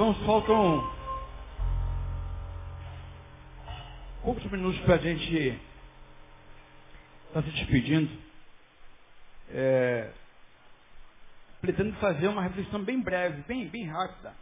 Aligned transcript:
Irmãos, 0.00 0.16
faltam 0.24 0.90
poucos 4.22 4.50
minutos 4.50 4.80
para 4.80 4.94
a 4.94 4.98
gente 4.98 5.36
estar 7.28 7.34
tá 7.34 7.42
se 7.42 7.50
despedindo. 7.50 8.10
É, 9.50 10.10
pretendo 11.60 11.92
fazer 11.96 12.28
uma 12.28 12.40
reflexão 12.40 12.82
bem 12.82 12.98
breve, 13.02 13.42
bem, 13.42 13.68
bem 13.68 13.84
rápida. 13.88 14.32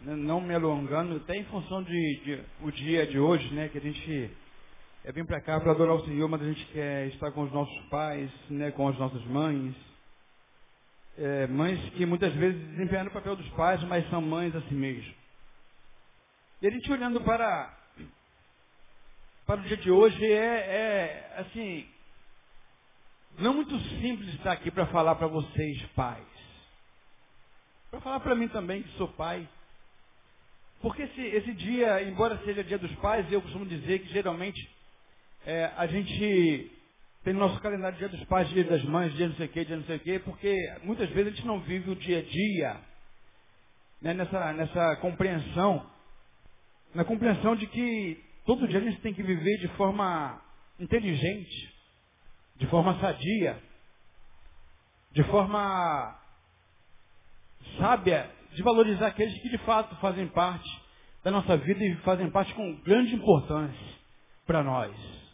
Não 0.00 0.40
me 0.40 0.54
alongando, 0.54 1.16
até 1.16 1.36
em 1.36 1.44
função 1.44 1.82
de, 1.82 2.20
de 2.24 2.42
o 2.62 2.70
dia 2.70 3.06
de 3.06 3.18
hoje, 3.18 3.52
né, 3.52 3.68
que 3.68 3.76
a 3.76 3.82
gente 3.82 4.30
é, 5.04 5.12
vem 5.12 5.26
para 5.26 5.42
cá 5.42 5.60
para 5.60 5.72
adorar 5.72 5.94
o 5.94 6.06
Senhor, 6.06 6.26
mas 6.26 6.40
a 6.40 6.46
gente 6.46 6.64
quer 6.72 7.08
estar 7.08 7.32
com 7.32 7.42
os 7.42 7.52
nossos 7.52 7.78
pais, 7.90 8.30
né, 8.48 8.70
com 8.70 8.88
as 8.88 8.96
nossas 8.98 9.22
mães, 9.26 9.74
é, 11.18 11.46
mães 11.46 11.78
que 11.94 12.04
muitas 12.04 12.32
vezes 12.34 12.60
desempenham 12.70 13.06
o 13.06 13.10
papel 13.10 13.36
dos 13.36 13.48
pais, 13.50 13.82
mas 13.84 14.08
são 14.10 14.20
mães 14.20 14.54
a 14.54 14.60
si 14.62 14.74
mesmo. 14.74 15.14
E 16.60 16.66
a 16.66 16.70
gente 16.70 16.90
olhando 16.90 17.20
para, 17.20 17.74
para 19.46 19.60
o 19.60 19.64
dia 19.64 19.76
de 19.76 19.90
hoje 19.90 20.24
é, 20.24 20.36
é 20.36 21.34
assim, 21.38 21.86
não 23.38 23.54
muito 23.54 23.78
simples 24.00 24.34
estar 24.34 24.52
aqui 24.52 24.70
para 24.70 24.86
falar 24.86 25.14
para 25.16 25.26
vocês, 25.26 25.82
pais. 25.94 26.26
Para 27.90 28.00
falar 28.00 28.20
para 28.20 28.34
mim 28.34 28.48
também, 28.48 28.82
que 28.82 28.96
sou 28.96 29.08
pai. 29.08 29.48
Porque 30.80 31.02
esse, 31.02 31.20
esse 31.20 31.52
dia, 31.54 32.02
embora 32.02 32.38
seja 32.44 32.62
dia 32.62 32.78
dos 32.78 32.94
pais, 32.96 33.30
eu 33.30 33.40
costumo 33.40 33.64
dizer 33.64 34.00
que 34.00 34.12
geralmente 34.12 34.70
é, 35.44 35.72
a 35.76 35.86
gente 35.86 36.75
tem 37.26 37.34
no 37.34 37.40
nosso 37.40 37.60
calendário 37.60 37.98
dia 37.98 38.08
dos 38.08 38.22
pais, 38.26 38.48
dia 38.50 38.62
das 38.62 38.84
mães, 38.84 39.12
dia 39.14 39.26
não 39.26 39.34
sei 39.34 39.46
o 39.46 39.48
quê, 39.48 39.64
dia 39.64 39.76
não 39.76 39.82
sei 39.82 39.96
o 39.96 40.00
quê, 40.00 40.20
porque 40.20 40.56
muitas 40.84 41.10
vezes 41.10 41.32
a 41.32 41.34
gente 41.34 41.44
não 41.44 41.58
vive 41.58 41.90
o 41.90 41.96
dia 41.96 42.20
a 42.20 42.22
dia 42.22 42.80
né, 44.00 44.14
nessa, 44.14 44.52
nessa 44.52 44.96
compreensão, 44.98 45.90
na 46.94 47.04
compreensão 47.04 47.56
de 47.56 47.66
que 47.66 48.24
todo 48.44 48.68
dia 48.68 48.78
a 48.78 48.82
gente 48.82 49.00
tem 49.00 49.12
que 49.12 49.24
viver 49.24 49.58
de 49.58 49.66
forma 49.70 50.40
inteligente, 50.78 51.74
de 52.58 52.66
forma 52.68 52.96
sadia, 53.00 53.60
de 55.10 55.24
forma 55.24 56.16
sábia, 57.76 58.30
de 58.52 58.62
valorizar 58.62 59.08
aqueles 59.08 59.36
que 59.42 59.48
de 59.48 59.58
fato 59.64 59.96
fazem 59.96 60.28
parte 60.28 60.70
da 61.24 61.32
nossa 61.32 61.56
vida 61.56 61.84
e 61.84 61.96
fazem 62.02 62.30
parte 62.30 62.54
com 62.54 62.76
grande 62.82 63.16
importância 63.16 63.96
para 64.46 64.62
nós. 64.62 65.25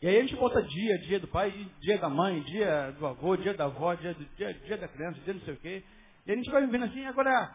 E 0.00 0.06
aí 0.06 0.18
a 0.18 0.20
gente 0.20 0.36
bota 0.36 0.62
dia, 0.62 0.98
dia 0.98 1.18
do 1.18 1.26
pai, 1.26 1.52
dia 1.80 1.98
da 1.98 2.08
mãe, 2.08 2.40
dia 2.42 2.92
do 2.92 3.04
avô, 3.04 3.36
dia 3.36 3.52
da 3.52 3.64
avó, 3.64 3.94
dia, 3.94 4.14
do, 4.14 4.24
dia, 4.36 4.54
dia 4.54 4.76
da 4.76 4.86
criança, 4.86 5.18
dia 5.24 5.34
não 5.34 5.40
sei 5.40 5.54
o 5.54 5.56
quê. 5.56 5.82
E 6.24 6.32
a 6.32 6.36
gente 6.36 6.50
vai 6.50 6.64
vivendo 6.64 6.84
assim. 6.84 7.04
Agora, 7.04 7.50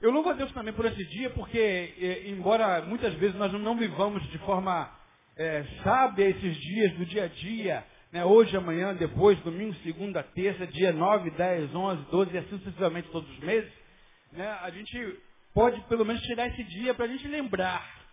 eu 0.00 0.10
louvo 0.10 0.30
a 0.30 0.32
Deus 0.32 0.50
também 0.52 0.72
por 0.72 0.86
esse 0.86 1.04
dia, 1.10 1.28
porque, 1.30 2.24
embora 2.26 2.80
muitas 2.86 3.12
vezes 3.14 3.36
nós 3.36 3.52
não 3.52 3.76
vivamos 3.76 4.22
de 4.30 4.38
forma 4.38 4.90
é, 5.36 5.62
sábia 5.84 6.30
esses 6.30 6.56
dias 6.56 6.92
do 6.94 7.04
dia 7.04 7.24
a 7.24 7.28
dia, 7.28 7.84
né, 8.12 8.24
hoje, 8.24 8.56
amanhã, 8.56 8.94
depois, 8.94 9.38
domingo, 9.40 9.74
segunda, 9.82 10.22
terça, 10.22 10.66
dia 10.66 10.90
9, 10.90 11.30
10, 11.32 11.74
11, 11.74 12.02
12 12.10 12.34
e 12.34 12.38
assim 12.38 12.58
sucessivamente 12.58 13.10
todos 13.10 13.28
os 13.30 13.38
meses, 13.40 13.70
né, 14.32 14.48
a 14.62 14.70
gente 14.70 15.18
pode 15.52 15.78
pelo 15.82 16.04
menos 16.04 16.22
tirar 16.22 16.46
esse 16.48 16.64
dia 16.64 16.94
para 16.94 17.04
a 17.04 17.08
gente 17.08 17.28
lembrar 17.28 18.05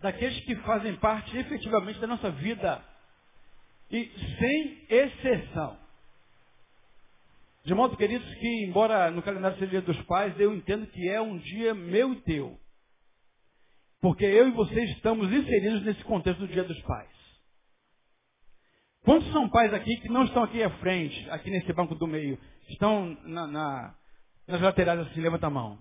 daqueles 0.00 0.38
que 0.44 0.56
fazem 0.56 0.96
parte 0.96 1.36
efetivamente 1.36 1.98
da 1.98 2.06
nossa 2.06 2.30
vida. 2.30 2.82
E 3.90 4.10
sem 4.38 4.86
exceção. 4.88 5.78
De 7.64 7.74
modo, 7.74 7.96
queridos, 7.96 8.26
que 8.34 8.64
embora 8.64 9.10
no 9.10 9.22
calendário 9.22 9.58
seja 9.58 9.70
dia 9.70 9.82
dos 9.82 10.00
pais, 10.02 10.38
eu 10.38 10.54
entendo 10.54 10.86
que 10.86 11.08
é 11.08 11.20
um 11.20 11.38
dia 11.38 11.74
meu 11.74 12.12
e 12.12 12.20
teu. 12.22 12.58
Porque 14.00 14.24
eu 14.24 14.48
e 14.48 14.52
vocês 14.52 14.90
estamos 14.90 15.30
inseridos 15.32 15.82
nesse 15.82 16.02
contexto 16.04 16.40
do 16.40 16.48
dia 16.48 16.64
dos 16.64 16.80
pais. 16.82 17.10
Quantos 19.02 19.30
são 19.32 19.48
pais 19.48 19.72
aqui 19.72 19.96
que 19.96 20.08
não 20.08 20.24
estão 20.24 20.42
aqui 20.44 20.62
à 20.62 20.70
frente, 20.78 21.28
aqui 21.30 21.50
nesse 21.50 21.72
banco 21.72 21.94
do 21.94 22.06
meio? 22.06 22.38
Estão 22.68 23.16
na, 23.24 23.46
na, 23.46 23.94
nas 24.46 24.60
laterais 24.60 25.00
assim, 25.00 25.20
levanta 25.20 25.46
a 25.46 25.50
mão. 25.50 25.78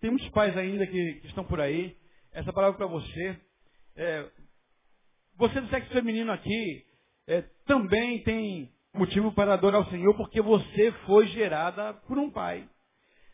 Tem 0.00 0.10
muitos 0.10 0.28
pais 0.30 0.56
ainda 0.56 0.86
que, 0.86 1.14
que 1.20 1.26
estão 1.26 1.44
por 1.44 1.60
aí 1.60 1.96
essa 2.32 2.52
palavra 2.52 2.76
para 2.76 2.86
você. 2.86 3.38
É, 3.96 4.30
você 5.36 5.60
do 5.60 5.68
sexo 5.68 5.90
feminino 5.92 6.32
aqui 6.32 6.84
é, 7.26 7.42
também 7.66 8.22
tem 8.22 8.70
motivo 8.94 9.32
para 9.32 9.54
adorar 9.54 9.80
o 9.82 9.90
Senhor, 9.90 10.14
porque 10.16 10.40
você 10.40 10.92
foi 11.06 11.26
gerada 11.28 11.94
por 12.06 12.18
um 12.18 12.30
pai. 12.30 12.68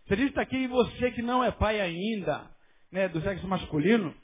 Gente 0.08 0.28
está 0.28 0.42
aqui 0.42 0.68
você 0.68 1.10
que 1.10 1.22
não 1.22 1.42
é 1.42 1.50
pai 1.50 1.80
ainda, 1.80 2.48
né, 2.92 3.08
do 3.08 3.20
sexo 3.22 3.46
masculino, 3.48 4.14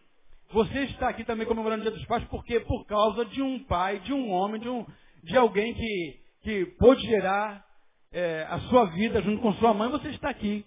você 0.53 0.81
está 0.85 1.09
aqui 1.09 1.25
também 1.25 1.47
comemorando 1.47 1.81
o 1.81 1.83
Dia 1.83 1.91
dos 1.91 2.07
Pais, 2.07 2.25
porque 2.25 2.61
por 2.61 2.87
causa 2.87 3.25
de 3.25 3.43
um 3.43 3.65
pai, 3.65 3.99
de 4.01 4.13
um 4.13 4.31
homem, 4.31 4.61
de, 4.61 4.69
um, 4.69 4.87
de 5.25 5.37
alguém 5.37 5.75
que, 5.75 6.21
que 6.43 6.67
pôde 6.79 7.01
gerar 7.07 7.65
é, 8.13 8.47
a 8.49 8.61
sua 8.69 8.85
vida 8.91 9.23
junto 9.23 9.41
com 9.41 9.55
sua 9.55 9.73
mãe, 9.73 9.89
você 9.91 10.09
está 10.11 10.29
aqui. 10.29 10.65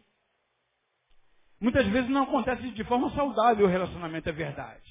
Muitas 1.59 1.87
vezes 1.87 2.09
não 2.09 2.23
acontece 2.23 2.69
de 2.71 2.83
forma 2.83 3.13
saudável 3.15 3.65
o 3.65 3.69
relacionamento, 3.69 4.27
é 4.29 4.33
verdade. 4.33 4.83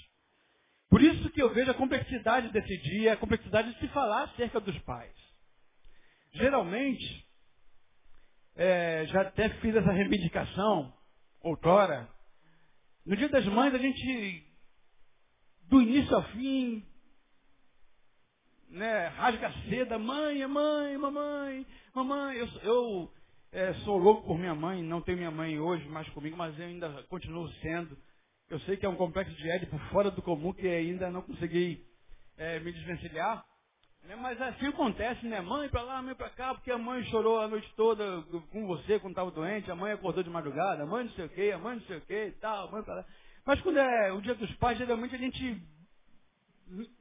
Por 0.89 1.03
isso 1.03 1.29
que 1.31 1.43
eu 1.43 1.53
vejo 1.53 1.71
a 1.71 1.75
complexidade 1.75 2.51
desse 2.51 2.77
dia, 2.79 3.13
a 3.13 3.17
complexidade 3.17 3.73
de 3.73 3.81
se 3.81 3.89
falar 3.89 4.25
acerca 4.25 4.61
dos 4.61 4.79
pais. 4.81 5.13
Geralmente, 6.33 7.27
é, 8.57 9.05
já 9.07 9.23
até 9.23 9.49
fiz 9.61 9.75
essa 9.75 9.93
reivindicação, 9.93 10.93
outrora, 11.41 12.09
no 13.05 13.17
dia 13.17 13.29
das 13.29 13.45
mães 13.47 13.75
a 13.75 13.79
gente, 13.79 14.47
do 15.69 15.83
início 15.83 16.15
ao 16.15 16.23
fim, 16.31 16.85
né, 18.71 19.09
rasga 19.09 19.53
seda, 19.69 19.99
mãe, 19.99 20.47
mãe, 20.47 20.97
mamãe, 20.97 21.67
mamãe, 21.95 22.37
eu, 22.37 22.47
eu 22.63 23.13
é, 23.55 23.73
sou 23.85 23.97
louco 23.97 24.27
por 24.27 24.37
minha 24.37 24.55
mãe, 24.55 24.83
não 24.83 25.01
tenho 25.01 25.17
minha 25.17 25.31
mãe 25.31 25.61
hoje 25.61 25.89
mais 25.89 26.09
comigo, 26.09 26.37
mas 26.37 26.59
eu 26.59 26.67
ainda 26.67 26.91
continuo 27.05 27.49
sendo. 27.63 27.97
Eu 28.51 28.59
sei 28.61 28.77
que 28.77 28.85
é 28.85 28.89
um 28.89 28.97
complexo 28.97 29.33
de 29.37 29.49
Édipo 29.49 29.79
fora 29.91 30.11
do 30.11 30.21
comum 30.21 30.53
que 30.53 30.67
ainda 30.67 31.09
não 31.09 31.23
consegui 31.23 31.85
é, 32.37 32.59
me 32.59 32.73
desvencilhar. 32.73 33.45
Né? 34.03 34.17
Mas 34.17 34.43
assim 34.43 34.67
acontece, 34.67 35.25
né? 35.27 35.41
Mãe 35.41 35.69
para 35.69 35.83
lá, 35.83 36.03
mãe 36.03 36.17
para 36.17 36.31
cá, 36.31 36.53
porque 36.53 36.73
a 36.73 36.77
mãe 36.77 37.05
chorou 37.05 37.41
a 37.41 37.47
noite 37.47 37.73
toda 37.77 38.23
com 38.51 38.67
você 38.67 38.99
quando 38.99 39.13
estava 39.13 39.31
doente, 39.31 39.71
a 39.71 39.77
mãe 39.77 39.93
acordou 39.93 40.25
de 40.25 40.31
madrugada, 40.31 40.83
a 40.83 40.87
mãe 40.87 41.05
não 41.05 41.13
sei 41.13 41.27
o 41.27 41.31
quê, 41.31 41.53
a 41.55 41.59
mãe 41.59 41.77
não 41.77 41.83
sei 41.83 41.99
o 41.99 42.01
quê 42.01 42.27
e 42.27 42.33
tal, 42.41 42.67
a 42.67 42.71
mãe 42.73 42.83
para 42.83 42.97
lá. 42.97 43.05
Mas 43.47 43.61
quando 43.61 43.79
é 43.79 44.13
o 44.13 44.21
dia 44.21 44.35
dos 44.35 44.53
pais, 44.57 44.79
geralmente 44.79 45.15
a 45.15 45.19
gente. 45.19 45.63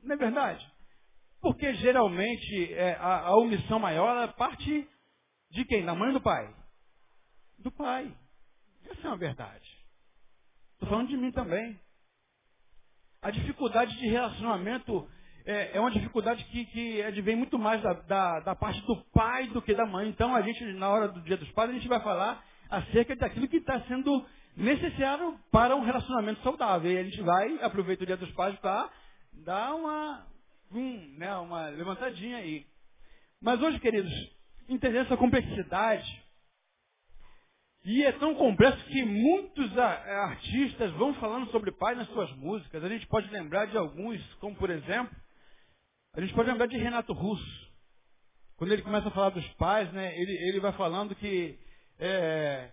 Não 0.03 0.13
é 0.13 0.17
verdade? 0.17 0.71
Porque 1.41 1.73
geralmente 1.75 2.73
é, 2.73 2.93
a, 2.93 3.21
a 3.21 3.37
omissão 3.37 3.79
maior 3.79 4.31
parte 4.33 4.87
de 5.53 5.63
quem? 5.65 5.85
Da 5.85 5.93
mãe 5.93 6.07
ou 6.07 6.15
do 6.15 6.21
pai? 6.21 6.53
Do 7.59 7.71
pai. 7.71 8.11
Essa 8.89 9.07
é 9.07 9.07
uma 9.07 9.17
verdade. 9.17 9.69
Estou 10.73 10.89
falando 10.89 11.09
de 11.09 11.17
mim 11.17 11.31
também. 11.31 11.79
A 13.21 13.29
dificuldade 13.29 13.95
de 13.97 14.07
relacionamento 14.07 15.07
é, 15.45 15.77
é 15.77 15.79
uma 15.79 15.91
dificuldade 15.91 16.43
que, 16.45 16.65
que 16.65 17.03
advém 17.03 17.35
muito 17.35 17.59
mais 17.59 17.81
da, 17.83 17.93
da, 17.93 18.39
da, 18.39 18.55
parte 18.55 18.81
do 18.81 18.95
pai 19.13 19.47
do 19.47 19.61
que 19.61 19.75
da 19.75 19.85
mãe. 19.85 20.09
Então, 20.09 20.35
a 20.35 20.41
gente, 20.41 20.63
na 20.73 20.89
hora 20.89 21.07
do 21.07 21.21
dia 21.21 21.37
dos 21.37 21.49
pais, 21.51 21.69
a 21.69 21.73
gente 21.73 21.87
vai 21.87 22.01
falar 22.01 22.43
acerca 22.69 23.15
daquilo 23.15 23.47
que 23.47 23.57
está 23.57 23.79
sendo 23.81 24.25
necessário 24.57 25.39
para 25.51 25.75
um 25.75 25.83
relacionamento 25.83 26.41
saudável. 26.41 26.91
E 26.91 26.97
a 26.97 27.03
gente 27.03 27.21
vai, 27.21 27.63
aproveita 27.63 28.03
o 28.03 28.07
dia 28.07 28.17
dos 28.17 28.31
pais 28.31 28.57
para 28.59 28.89
dar 29.33 29.75
uma, 29.75 30.25
um, 30.71 31.15
né, 31.17 31.35
uma 31.37 31.67
levantadinha 31.67 32.37
aí. 32.37 32.65
Mas 33.39 33.61
hoje, 33.61 33.79
queridos, 33.79 34.11
entender 34.67 34.99
essa 34.99 35.17
complexidade. 35.17 36.23
E 37.85 38.03
é 38.03 38.11
tão 38.13 38.33
complexo 38.35 38.83
que 38.85 39.03
muitos 39.03 39.77
artistas 39.77 40.91
vão 40.93 41.13
falando 41.15 41.51
sobre 41.51 41.71
pai 41.71 41.95
nas 41.95 42.07
suas 42.09 42.31
músicas. 42.37 42.83
A 42.83 42.87
gente 42.87 43.05
pode 43.07 43.29
lembrar 43.29 43.65
de 43.65 43.77
alguns, 43.77 44.21
como 44.35 44.55
por 44.55 44.69
exemplo, 44.69 45.13
a 46.13 46.21
gente 46.21 46.33
pode 46.33 46.49
lembrar 46.49 46.67
de 46.67 46.77
Renato 46.77 47.11
Russo. 47.11 47.73
Quando 48.55 48.71
ele 48.71 48.83
começa 48.83 49.09
a 49.09 49.11
falar 49.11 49.31
dos 49.31 49.47
pais, 49.55 49.91
né, 49.91 50.17
ele, 50.17 50.31
ele 50.47 50.59
vai 50.61 50.71
falando 50.73 51.13
que 51.15 51.59
é, 51.99 52.71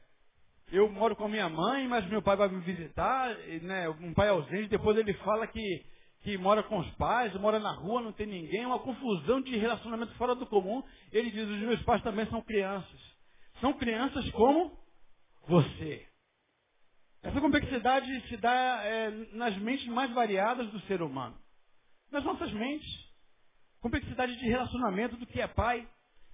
eu 0.71 0.89
moro 0.89 1.17
com 1.17 1.25
a 1.25 1.29
minha 1.29 1.49
mãe, 1.49 1.89
mas 1.89 2.07
meu 2.09 2.23
pai 2.23 2.37
vai 2.37 2.49
me 2.49 2.61
visitar, 2.61 3.35
né, 3.63 3.89
um 3.89 4.15
pai 4.15 4.29
ausente. 4.29 4.69
Depois 4.69 4.97
ele 4.97 5.15
fala 5.15 5.47
que 5.49 5.85
que 6.22 6.37
mora 6.37 6.62
com 6.62 6.78
os 6.78 6.90
pais, 6.93 7.32
mora 7.34 7.58
na 7.58 7.72
rua, 7.72 8.02
não 8.02 8.12
tem 8.12 8.26
ninguém, 8.26 8.67
uma 8.67 8.78
confusão 8.78 9.40
de 9.40 9.56
relacionamento 9.56 10.14
fora 10.14 10.34
do 10.34 10.46
comum. 10.46 10.82
Ele 11.11 11.31
diz, 11.31 11.49
os 11.49 11.58
meus 11.61 11.82
pais 11.82 12.02
também 12.02 12.26
são 12.26 12.43
crianças. 12.43 13.00
São 13.61 13.72
crianças 13.72 14.31
como 14.32 14.78
você. 15.49 16.06
Essa 17.22 17.40
complexidade 17.40 18.28
se 18.28 18.37
dá 18.37 18.82
é, 18.84 19.11
nas 19.32 19.56
mentes 19.58 19.87
mais 19.88 20.11
variadas 20.12 20.70
do 20.70 20.81
ser 20.81 21.02
humano. 21.02 21.37
Nas 22.11 22.25
nossas 22.25 22.52
mentes. 22.52 23.11
Complexidade 23.81 24.37
de 24.37 24.46
relacionamento 24.46 25.17
do 25.17 25.26
que 25.26 25.40
é 25.40 25.46
pai. 25.46 25.88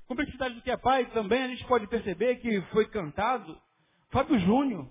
Complexidade 0.07 0.55
do 0.55 0.63
que 0.63 0.71
é 0.71 0.77
pai 0.77 1.07
também 1.11 1.43
a 1.43 1.49
gente 1.49 1.65
pode 1.67 1.87
perceber 1.89 2.37
que 2.37 2.61
foi 2.73 2.89
cantado 2.89 3.61
Fábio 4.11 4.39
Júnior. 4.41 4.89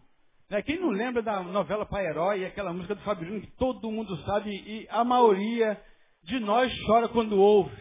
Né? 0.50 0.62
Quem 0.62 0.80
não 0.80 0.89
lembra 0.89 1.21
da 1.21 1.42
novela 1.42 1.86
Pai 1.86 2.06
Herói, 2.06 2.45
aquela 2.45 2.71
música 2.71 2.95
do 2.95 3.25
Júnior 3.25 3.42
que 3.42 3.51
todo 3.57 3.92
mundo 3.92 4.15
sabe 4.25 4.50
e 4.50 4.88
a 4.89 5.03
maioria 5.03 5.81
de 6.24 6.39
nós 6.39 6.71
chora 6.86 7.07
quando 7.07 7.39
ouve. 7.39 7.75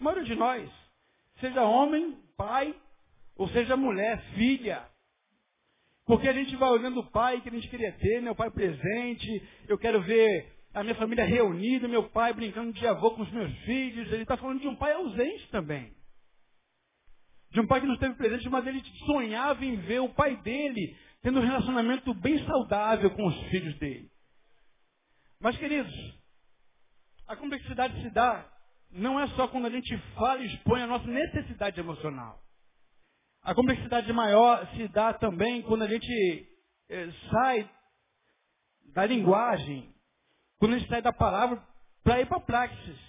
A 0.00 0.04
maioria 0.04 0.24
de 0.24 0.34
nós. 0.34 0.70
Seja 1.40 1.62
homem, 1.62 2.18
pai, 2.36 2.74
ou 3.36 3.48
seja 3.48 3.76
mulher, 3.76 4.22
filha. 4.34 4.86
Porque 6.06 6.28
a 6.28 6.32
gente 6.32 6.54
vai 6.56 6.70
olhando 6.70 7.00
o 7.00 7.10
pai 7.10 7.40
que 7.40 7.48
a 7.48 7.52
gente 7.52 7.68
queria 7.68 7.92
ter, 7.92 8.20
meu 8.20 8.34
pai 8.34 8.50
presente, 8.50 9.48
eu 9.68 9.78
quero 9.78 10.02
ver 10.02 10.52
a 10.74 10.82
minha 10.82 10.94
família 10.96 11.24
reunida, 11.24 11.88
meu 11.88 12.10
pai 12.10 12.32
brincando 12.34 12.72
de 12.72 12.86
avô 12.86 13.12
com 13.12 13.22
os 13.22 13.32
meus 13.32 13.52
filhos. 13.60 14.12
Ele 14.12 14.22
está 14.22 14.36
falando 14.36 14.60
de 14.60 14.68
um 14.68 14.76
pai 14.76 14.92
ausente 14.92 15.48
também. 15.50 15.92
De 17.52 17.60
um 17.60 17.66
pai 17.66 17.80
que 17.80 17.86
não 17.86 17.94
esteve 17.94 18.14
presente, 18.16 18.48
mas 18.50 18.66
ele 18.66 18.82
sonhava 19.06 19.64
em 19.64 19.76
ver 19.76 20.00
o 20.00 20.08
pai 20.08 20.36
dele 20.42 20.96
tendo 21.24 21.40
um 21.40 21.42
relacionamento 21.42 22.12
bem 22.12 22.38
saudável 22.46 23.10
com 23.12 23.26
os 23.26 23.48
filhos 23.48 23.74
dele. 23.78 24.10
Mas, 25.40 25.56
queridos, 25.56 25.90
a 27.26 27.34
complexidade 27.34 27.98
se 28.02 28.10
dá 28.10 28.46
não 28.90 29.18
é 29.18 29.26
só 29.28 29.48
quando 29.48 29.66
a 29.66 29.70
gente 29.70 29.96
fala 30.14 30.42
e 30.42 30.54
expõe 30.54 30.82
a 30.82 30.86
nossa 30.86 31.06
necessidade 31.06 31.80
emocional. 31.80 32.38
A 33.42 33.54
complexidade 33.54 34.12
maior 34.12 34.68
se 34.76 34.86
dá 34.88 35.14
também 35.14 35.62
quando 35.62 35.82
a 35.82 35.88
gente 35.88 36.46
eh, 36.90 37.10
sai 37.30 37.70
da 38.92 39.06
linguagem, 39.06 39.94
quando 40.58 40.74
a 40.74 40.78
gente 40.78 40.90
sai 40.90 41.00
da 41.00 41.12
palavra 41.12 41.66
para 42.02 42.20
ir 42.20 42.26
para 42.26 42.36
a 42.36 42.40
praxis. 42.40 43.00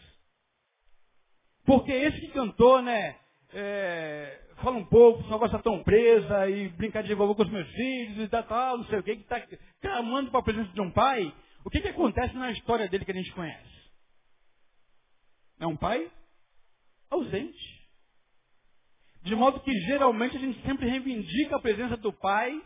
Porque 1.66 1.92
esse 1.92 2.18
que 2.22 2.32
cantou, 2.32 2.82
né? 2.82 3.20
É, 3.58 4.42
fala 4.58 4.76
um 4.76 4.86
pouco, 4.86 5.24
só 5.30 5.38
gosta 5.38 5.58
tão 5.60 5.82
presa 5.82 6.50
e 6.50 6.68
brincar 6.70 7.04
de 7.04 7.14
vovô 7.14 7.34
com 7.34 7.44
os 7.44 7.50
meus 7.50 7.70
filhos 7.70 8.26
e 8.26 8.28
tal, 8.28 8.44
tal 8.44 8.78
não 8.80 8.86
sei 8.88 9.00
o 9.00 9.04
que, 9.04 9.16
que 9.16 9.22
está 9.22 9.42
clamando 9.82 10.30
para 10.30 10.42
a 10.42 10.44
presença 10.44 10.74
de 10.74 10.82
um 10.82 10.92
pai. 10.92 11.34
O 11.64 11.70
que, 11.70 11.80
que 11.80 11.88
acontece 11.88 12.36
na 12.36 12.52
história 12.52 12.90
dele 12.90 13.06
que 13.06 13.12
a 13.12 13.16
gente 13.16 13.32
conhece? 13.32 13.76
É 15.58 15.66
um 15.66 15.78
pai 15.78 16.12
ausente. 17.10 17.76
De 19.24 19.34
modo 19.36 19.62
que 19.62 19.72
geralmente 19.88 20.36
a 20.36 20.40
gente 20.40 20.62
sempre 20.64 20.90
reivindica 20.90 21.56
a 21.56 21.62
presença 21.62 21.96
do 21.96 22.12
pai. 22.12 22.62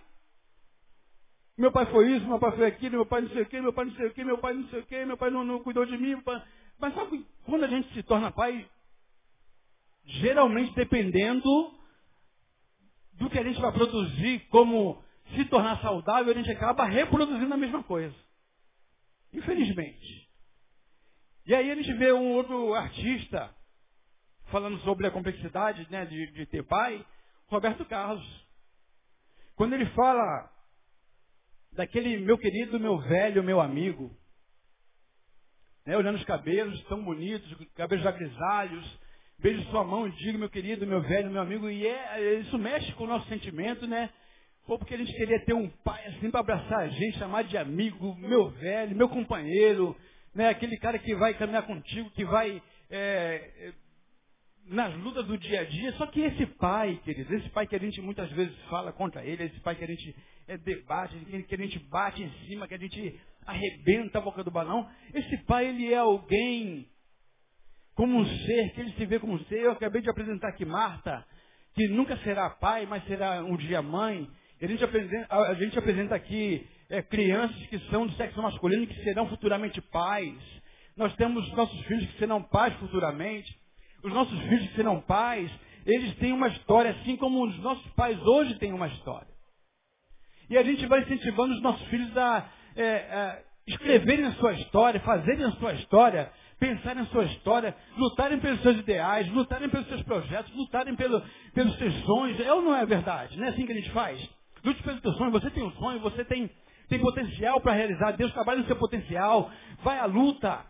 Meu 1.56 1.72
pai 1.72 1.86
foi 1.86 2.14
isso, 2.14 2.26
meu 2.26 2.40
pai 2.40 2.56
foi 2.56 2.66
aquilo, 2.66 2.96
meu 2.96 3.06
pai 3.06 3.22
não 3.22 3.30
sei 3.30 3.44
o 3.44 3.46
que, 3.46 3.62
meu 3.62 3.74
pai 3.74 3.86
não 3.86 3.94
sei 3.94 4.08
o 4.08 4.14
que, 4.14 4.24
meu 4.24 4.38
pai 4.40 4.54
não 4.54 4.68
sei 4.70 4.80
o 4.80 4.86
que, 4.86 5.06
meu 5.06 5.18
pai 5.18 5.30
não, 5.30 5.46
não 5.46 5.62
cuidou 5.62 5.86
de 5.86 5.98
mim. 6.00 6.20
Mas 6.80 6.96
sabe 6.96 7.26
quando 7.46 7.66
a 7.66 7.68
gente 7.68 7.94
se 7.94 8.02
torna 8.02 8.32
pai? 8.32 8.68
Geralmente 10.10 10.74
dependendo 10.74 11.50
do 13.14 13.30
que 13.30 13.38
a 13.38 13.44
gente 13.44 13.62
vai 13.62 13.72
produzir 13.72 14.40
como 14.50 15.04
se 15.36 15.46
tornar 15.46 15.80
saudável, 15.82 16.32
a 16.32 16.36
gente 16.36 16.50
acaba 16.50 16.86
reproduzindo 16.86 17.54
a 17.54 17.58
mesma 17.58 17.84
coisa. 17.84 18.16
Infelizmente. 19.32 20.28
E 21.46 21.54
aí 21.54 21.70
a 21.70 21.76
gente 21.76 21.94
vê 21.94 22.12
um 22.12 22.34
outro 22.34 22.74
artista 22.74 23.56
falando 24.46 24.80
sobre 24.80 25.06
a 25.06 25.12
complexidade 25.12 25.88
né, 25.92 26.06
de, 26.06 26.32
de 26.32 26.46
ter 26.48 26.64
pai, 26.64 27.06
Roberto 27.48 27.86
Carlos. 27.86 28.26
Quando 29.56 29.74
ele 29.74 29.86
fala 29.88 30.52
daquele 31.74 32.18
meu 32.18 32.38
querido, 32.38 32.80
meu 32.80 32.98
velho, 32.98 33.44
meu 33.44 33.62
amigo, 33.62 34.12
né, 35.86 35.96
olhando 35.96 36.18
os 36.18 36.26
cabelos 36.26 36.82
tão 36.86 37.04
bonitos, 37.04 37.68
cabelos 37.76 38.04
grisalhos, 38.16 39.00
beijo 39.42 39.64
sua 39.70 39.84
mão 39.84 40.08
e 40.08 40.12
digo, 40.12 40.38
meu 40.38 40.50
querido, 40.50 40.86
meu 40.86 41.02
velho, 41.02 41.32
meu 41.32 41.42
amigo, 41.42 41.70
e 41.70 41.86
é, 41.86 42.40
isso 42.40 42.58
mexe 42.58 42.92
com 42.94 43.06
o 43.06 43.08
nosso 43.08 43.28
sentimento, 43.28 43.88
né? 43.88 44.10
Pô, 44.66 44.78
porque 44.78 44.94
a 44.94 44.98
gente 44.98 45.14
queria 45.14 45.40
ter 45.46 45.54
um 45.54 45.68
pai 45.84 46.06
assim 46.08 46.30
para 46.30 46.42
abraçar 46.42 46.82
a 46.82 46.88
gente, 46.90 47.18
chamar 47.18 47.44
de 47.44 47.58
amigo, 47.58 48.16
meu 48.16 48.50
velho, 48.50 48.96
meu 48.96 49.10
companheiro, 49.10 49.96
né? 50.34 50.50
aquele 50.50 50.78
cara 50.78 51.00
que 51.00 51.16
vai 51.16 51.34
caminhar 51.34 51.64
contigo, 51.64 52.12
que 52.12 52.24
vai 52.24 52.62
é, 52.92 53.52
é, 53.58 53.74
nas 54.68 54.94
lutas 54.98 55.26
do 55.26 55.38
dia 55.38 55.62
a 55.62 55.64
dia. 55.64 55.92
Só 55.94 56.06
que 56.06 56.22
esse 56.22 56.46
pai, 56.46 57.00
queridos, 57.04 57.32
esse 57.32 57.50
pai 57.50 57.66
que 57.66 57.76
a 57.76 57.80
gente 57.80 58.00
muitas 58.02 58.30
vezes 58.32 58.56
fala 58.70 58.92
contra 58.92 59.26
ele, 59.26 59.46
esse 59.46 59.60
pai 59.62 59.76
que 59.76 59.84
a 59.84 59.88
gente 59.88 60.16
é, 60.48 60.58
debate, 60.58 61.16
que 61.48 61.56
a 61.56 61.58
gente 61.58 61.80
bate 61.90 62.22
em 62.22 62.32
cima, 62.46 62.68
que 62.68 62.76
a 62.76 62.80
gente 62.80 63.20
arrebenta 63.48 64.20
a 64.20 64.22
boca 64.22 64.44
do 64.44 64.52
balão, 64.52 64.88
esse 65.14 65.36
pai 65.46 65.68
ele 65.68 65.92
é 65.92 65.98
alguém 65.98 66.88
como 68.00 68.18
um 68.18 68.26
ser, 68.26 68.72
que 68.72 68.80
ele 68.80 68.94
se 68.94 69.06
vê 69.06 69.20
como 69.20 69.34
um 69.34 69.44
ser. 69.44 69.60
Eu 69.60 69.74
acabei 69.74 70.02
de 70.02 70.10
apresentar 70.10 70.48
aqui 70.48 70.64
Marta, 70.64 71.26
que 71.76 71.86
nunca 71.90 72.16
será 72.20 72.50
pai, 72.50 72.86
mas 72.86 73.04
será 73.04 73.44
um 73.44 73.58
dia 73.58 73.82
mãe. 73.82 74.26
A 74.62 74.66
gente 74.66 74.82
apresenta, 74.82 75.36
a 75.36 75.54
gente 75.56 75.78
apresenta 75.78 76.16
aqui 76.16 76.66
é, 76.90 77.02
crianças 77.02 77.58
que 77.68 77.78
são 77.90 78.08
do 78.08 78.14
sexo 78.14 78.42
masculino 78.42 78.88
que 78.88 79.04
serão 79.04 79.28
futuramente 79.28 79.82
pais. 79.82 80.34
Nós 80.96 81.14
temos 81.18 81.46
nossos 81.52 81.78
filhos 81.88 82.10
que 82.12 82.20
serão 82.20 82.42
pais 82.42 82.74
futuramente. 82.76 83.54
Os 84.02 84.14
nossos 84.14 84.40
filhos 84.44 84.70
que 84.70 84.76
serão 84.76 85.02
pais, 85.02 85.52
eles 85.86 86.16
têm 86.20 86.32
uma 86.32 86.48
história, 86.48 86.92
assim 86.92 87.18
como 87.18 87.44
os 87.44 87.60
nossos 87.60 87.92
pais 87.96 88.18
hoje 88.22 88.58
têm 88.60 88.72
uma 88.72 88.88
história. 88.88 89.28
E 90.50 90.58
a 90.58 90.64
gente 90.64 90.86
vai 90.86 91.02
incentivando 91.02 91.54
os 91.54 91.62
nossos 91.62 91.86
filhos 91.90 92.18
a 92.18 92.50
é, 92.78 93.44
escreverem 93.68 94.26
a 94.26 94.32
sua 94.36 94.54
história, 94.54 95.02
fazerem 95.02 95.44
a 95.44 95.52
sua 95.52 95.74
história, 95.74 96.32
pensarem 96.60 97.04
a 97.04 97.06
sua 97.08 97.26
história, 97.26 97.76
lutarem 97.98 98.40
pelos 98.40 98.62
seus 98.62 98.78
ideais, 98.78 99.32
lutarem 99.32 99.70
pelos 99.70 99.88
seus 99.88 100.04
projetos, 100.04 100.54
lutarem 100.56 100.96
pelo, 100.96 101.22
pelos 101.54 101.78
seus 101.78 101.94
sonhos. 102.04 102.40
É 102.40 102.54
ou 102.54 102.62
não 102.62 102.76
é 102.76 102.86
verdade? 102.86 103.38
Não 103.38 103.46
é 103.46 103.50
assim 103.50 103.66
que 103.66 103.72
a 103.72 103.76
gente 103.76 103.92
faz? 103.92 104.30
Lute 104.64 104.84
pelo 104.84 105.00
seu 105.00 105.14
sonho, 105.14 105.32
você 105.32 105.50
tem 105.50 105.64
um 105.64 105.72
sonho, 105.72 106.00
você 106.00 106.26
tem 106.26 106.50
tem 106.90 107.00
potencial 107.00 107.62
para 107.62 107.74
realizar. 107.74 108.12
Deus 108.14 108.34
trabalha 108.34 108.62
no 108.62 108.68
seu 108.68 108.76
potencial. 108.76 109.50
Vai 109.84 110.00
à 110.00 110.06
luta. 110.06 110.66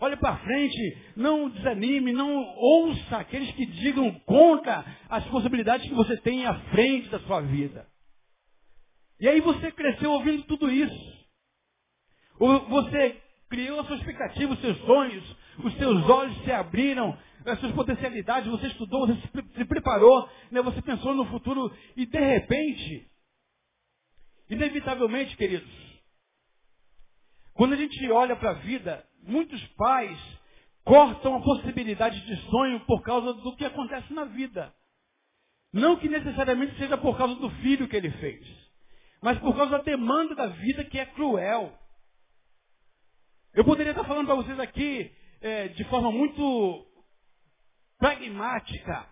Olhe 0.00 0.16
para 0.16 0.36
frente. 0.38 0.98
Não 1.16 1.48
desanime. 1.48 2.12
Não 2.12 2.44
ouça 2.56 3.18
aqueles 3.18 3.50
que 3.52 3.64
digam 3.64 4.12
contra 4.26 4.84
as 5.08 5.24
possibilidades 5.26 5.88
que 5.88 5.94
você 5.94 6.16
tem 6.18 6.44
à 6.44 6.54
frente 6.72 7.08
da 7.08 7.20
sua 7.20 7.40
vida. 7.40 7.86
E 9.20 9.28
aí 9.28 9.40
você 9.40 9.70
cresceu 9.70 10.10
ouvindo 10.10 10.42
tudo 10.44 10.70
isso. 10.70 11.20
Você 12.38 13.20
criou 13.48 13.80
a 13.80 13.84
sua 13.84 13.96
expectativa, 13.96 14.54
os 14.54 14.60
seus 14.60 14.78
sonhos, 14.78 15.36
os 15.58 15.74
seus 15.76 16.08
olhos 16.08 16.44
se 16.44 16.52
abriram, 16.52 17.16
as 17.44 17.58
suas 17.60 17.72
potencialidades, 17.72 18.50
você 18.50 18.66
estudou, 18.66 19.06
você 19.06 19.20
se, 19.20 19.64
preparou, 19.64 20.28
né? 20.50 20.62
você 20.62 20.80
pensou 20.82 21.14
no 21.14 21.24
futuro 21.26 21.72
e 21.96 22.06
de 22.06 22.18
repente 22.18 23.10
Inevitavelmente, 24.50 25.36
queridos, 25.36 25.70
quando 27.54 27.74
a 27.74 27.76
gente 27.76 28.10
olha 28.10 28.34
para 28.34 28.50
a 28.50 28.54
vida, 28.54 29.06
muitos 29.22 29.64
pais 29.74 30.18
cortam 30.82 31.36
a 31.36 31.42
possibilidade 31.42 32.20
de 32.26 32.36
sonho 32.50 32.80
por 32.80 33.00
causa 33.02 33.32
do 33.32 33.54
que 33.54 33.64
acontece 33.64 34.12
na 34.12 34.24
vida. 34.24 34.74
Não 35.72 35.96
que 35.96 36.08
necessariamente 36.08 36.76
seja 36.78 36.98
por 36.98 37.16
causa 37.16 37.36
do 37.36 37.48
filho 37.62 37.86
que 37.86 37.94
ele 37.94 38.10
fez, 38.10 38.44
mas 39.22 39.38
por 39.38 39.54
causa 39.54 39.70
da 39.70 39.84
demanda 39.84 40.34
da 40.34 40.48
vida 40.48 40.82
que 40.82 40.98
é 40.98 41.06
cruel. 41.06 41.72
Eu 43.54 43.64
poderia 43.64 43.90
estar 43.90 44.04
falando 44.04 44.26
para 44.26 44.34
vocês 44.34 44.58
aqui 44.58 45.14
é, 45.40 45.68
de 45.68 45.84
forma 45.84 46.10
muito 46.10 46.86
pragmática. 47.98 49.06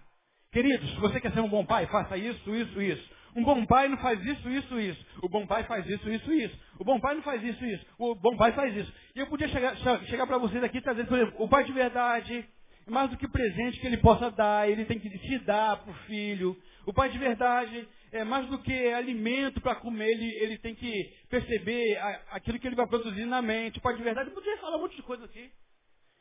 Queridos, 0.52 0.92
você 0.94 1.20
quer 1.20 1.32
ser 1.32 1.40
um 1.40 1.48
bom 1.48 1.64
pai, 1.64 1.86
faça 1.86 2.16
isso, 2.16 2.54
isso, 2.54 2.80
isso. 2.80 3.18
Um 3.36 3.44
bom 3.44 3.64
pai 3.66 3.88
não 3.88 3.98
faz 3.98 4.24
isso, 4.24 4.48
isso, 4.48 4.80
isso. 4.80 5.06
O 5.22 5.28
bom 5.28 5.46
pai 5.46 5.62
faz 5.64 5.86
isso, 5.86 6.08
isso, 6.10 6.32
isso. 6.32 6.58
O 6.78 6.84
bom 6.84 6.98
pai 6.98 7.14
não 7.14 7.22
faz 7.22 7.42
isso, 7.42 7.64
isso. 7.64 7.86
O 7.98 8.14
bom 8.14 8.36
pai 8.36 8.52
faz 8.52 8.74
isso. 8.74 8.92
E 9.14 9.20
eu 9.20 9.26
podia 9.26 9.48
chegar, 9.48 9.76
chegar 10.06 10.26
para 10.26 10.38
vocês 10.38 10.62
aqui 10.64 10.78
e 10.78 10.82
trazer, 10.82 11.06
por 11.06 11.18
exemplo, 11.18 11.34
o 11.38 11.48
pai 11.48 11.64
de 11.64 11.72
verdade, 11.72 12.44
mais 12.86 13.10
do 13.10 13.16
que 13.16 13.28
presente 13.28 13.78
que 13.78 13.86
ele 13.86 13.98
possa 13.98 14.30
dar, 14.30 14.68
ele 14.68 14.84
tem 14.86 14.98
que 14.98 15.10
se 15.18 15.38
dar 15.40 15.76
para 15.76 15.90
o 15.90 15.94
filho. 16.06 16.56
O 16.86 16.92
pai 16.92 17.10
de 17.10 17.18
verdade, 17.18 17.86
é 18.10 18.24
mais 18.24 18.46
do 18.46 18.58
que 18.58 18.72
alimento 18.92 19.60
para 19.60 19.74
comer, 19.74 20.10
ele, 20.10 20.34
ele 20.36 20.58
tem 20.58 20.74
que 20.74 21.14
perceber 21.28 21.96
a, 21.98 22.36
aquilo 22.36 22.58
que 22.58 22.66
ele 22.66 22.76
vai 22.76 22.86
produzir 22.86 23.26
na 23.26 23.42
mente. 23.42 23.78
O 23.78 23.82
pai 23.82 23.94
de 23.94 24.02
verdade, 24.02 24.30
eu 24.30 24.34
podia 24.34 24.56
falar 24.56 24.78
um 24.78 24.80
monte 24.80 24.96
de 24.96 25.02
coisa 25.02 25.24
aqui. 25.26 25.52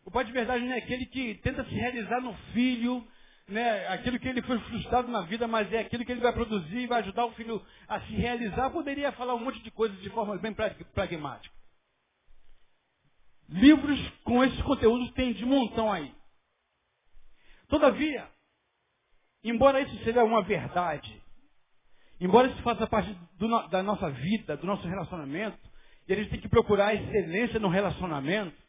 O 0.08 0.12
pai 0.12 0.24
de 0.24 0.32
verdade 0.32 0.64
não 0.64 0.72
é 0.72 0.78
aquele 0.78 1.06
que 1.06 1.36
tenta 1.36 1.66
se 1.66 1.76
realizar 1.76 2.22
no 2.22 2.34
filho, 2.54 3.06
né, 3.46 3.90
aquilo 3.90 4.18
que 4.18 4.30
ele 4.30 4.42
foi 4.42 4.58
frustrado 4.58 5.10
na 5.10 5.24
vida, 5.24 5.50
mas 5.50 5.72
é 5.74 5.80
aquilo 5.80 6.06
que 6.06 6.12
ele 6.14 6.22
vai 6.22 6.32
produzir 6.32 6.78
e 6.78 6.88
vai 6.88 7.02
ajudar 7.02 7.26
o 7.26 7.34
filho 7.34 7.62
a 7.90 8.00
se 8.00 8.14
realizar, 8.14 8.70
poderia 8.70 9.12
falar 9.12 9.36
um 9.36 9.44
monte 9.44 9.62
de 9.62 9.70
coisas 9.70 10.00
de 10.00 10.10
forma 10.12 10.38
bem 10.38 10.56
pragmática. 10.94 11.54
Livros 13.50 14.00
com 14.24 14.42
esses 14.46 14.62
conteúdos 14.62 15.12
tem 15.12 15.34
de 15.34 15.44
montão 15.44 15.92
aí. 15.92 16.16
Todavia, 17.68 18.30
embora 19.44 19.82
isso 19.82 20.04
seja 20.06 20.24
uma 20.24 20.42
verdade, 20.42 21.22
embora 22.18 22.48
isso 22.48 22.62
faça 22.62 22.88
parte 22.88 23.14
do, 23.38 23.68
da 23.68 23.84
nossa 23.84 24.10
vida, 24.10 24.56
do 24.56 24.68
nosso 24.68 24.88
relacionamento, 24.88 25.60
e 26.08 26.14
a 26.14 26.16
gente 26.16 26.30
tem 26.30 26.40
que 26.40 26.48
procurar 26.48 26.96
excelência 26.96 27.60
no 27.60 27.68
relacionamento, 27.68 28.67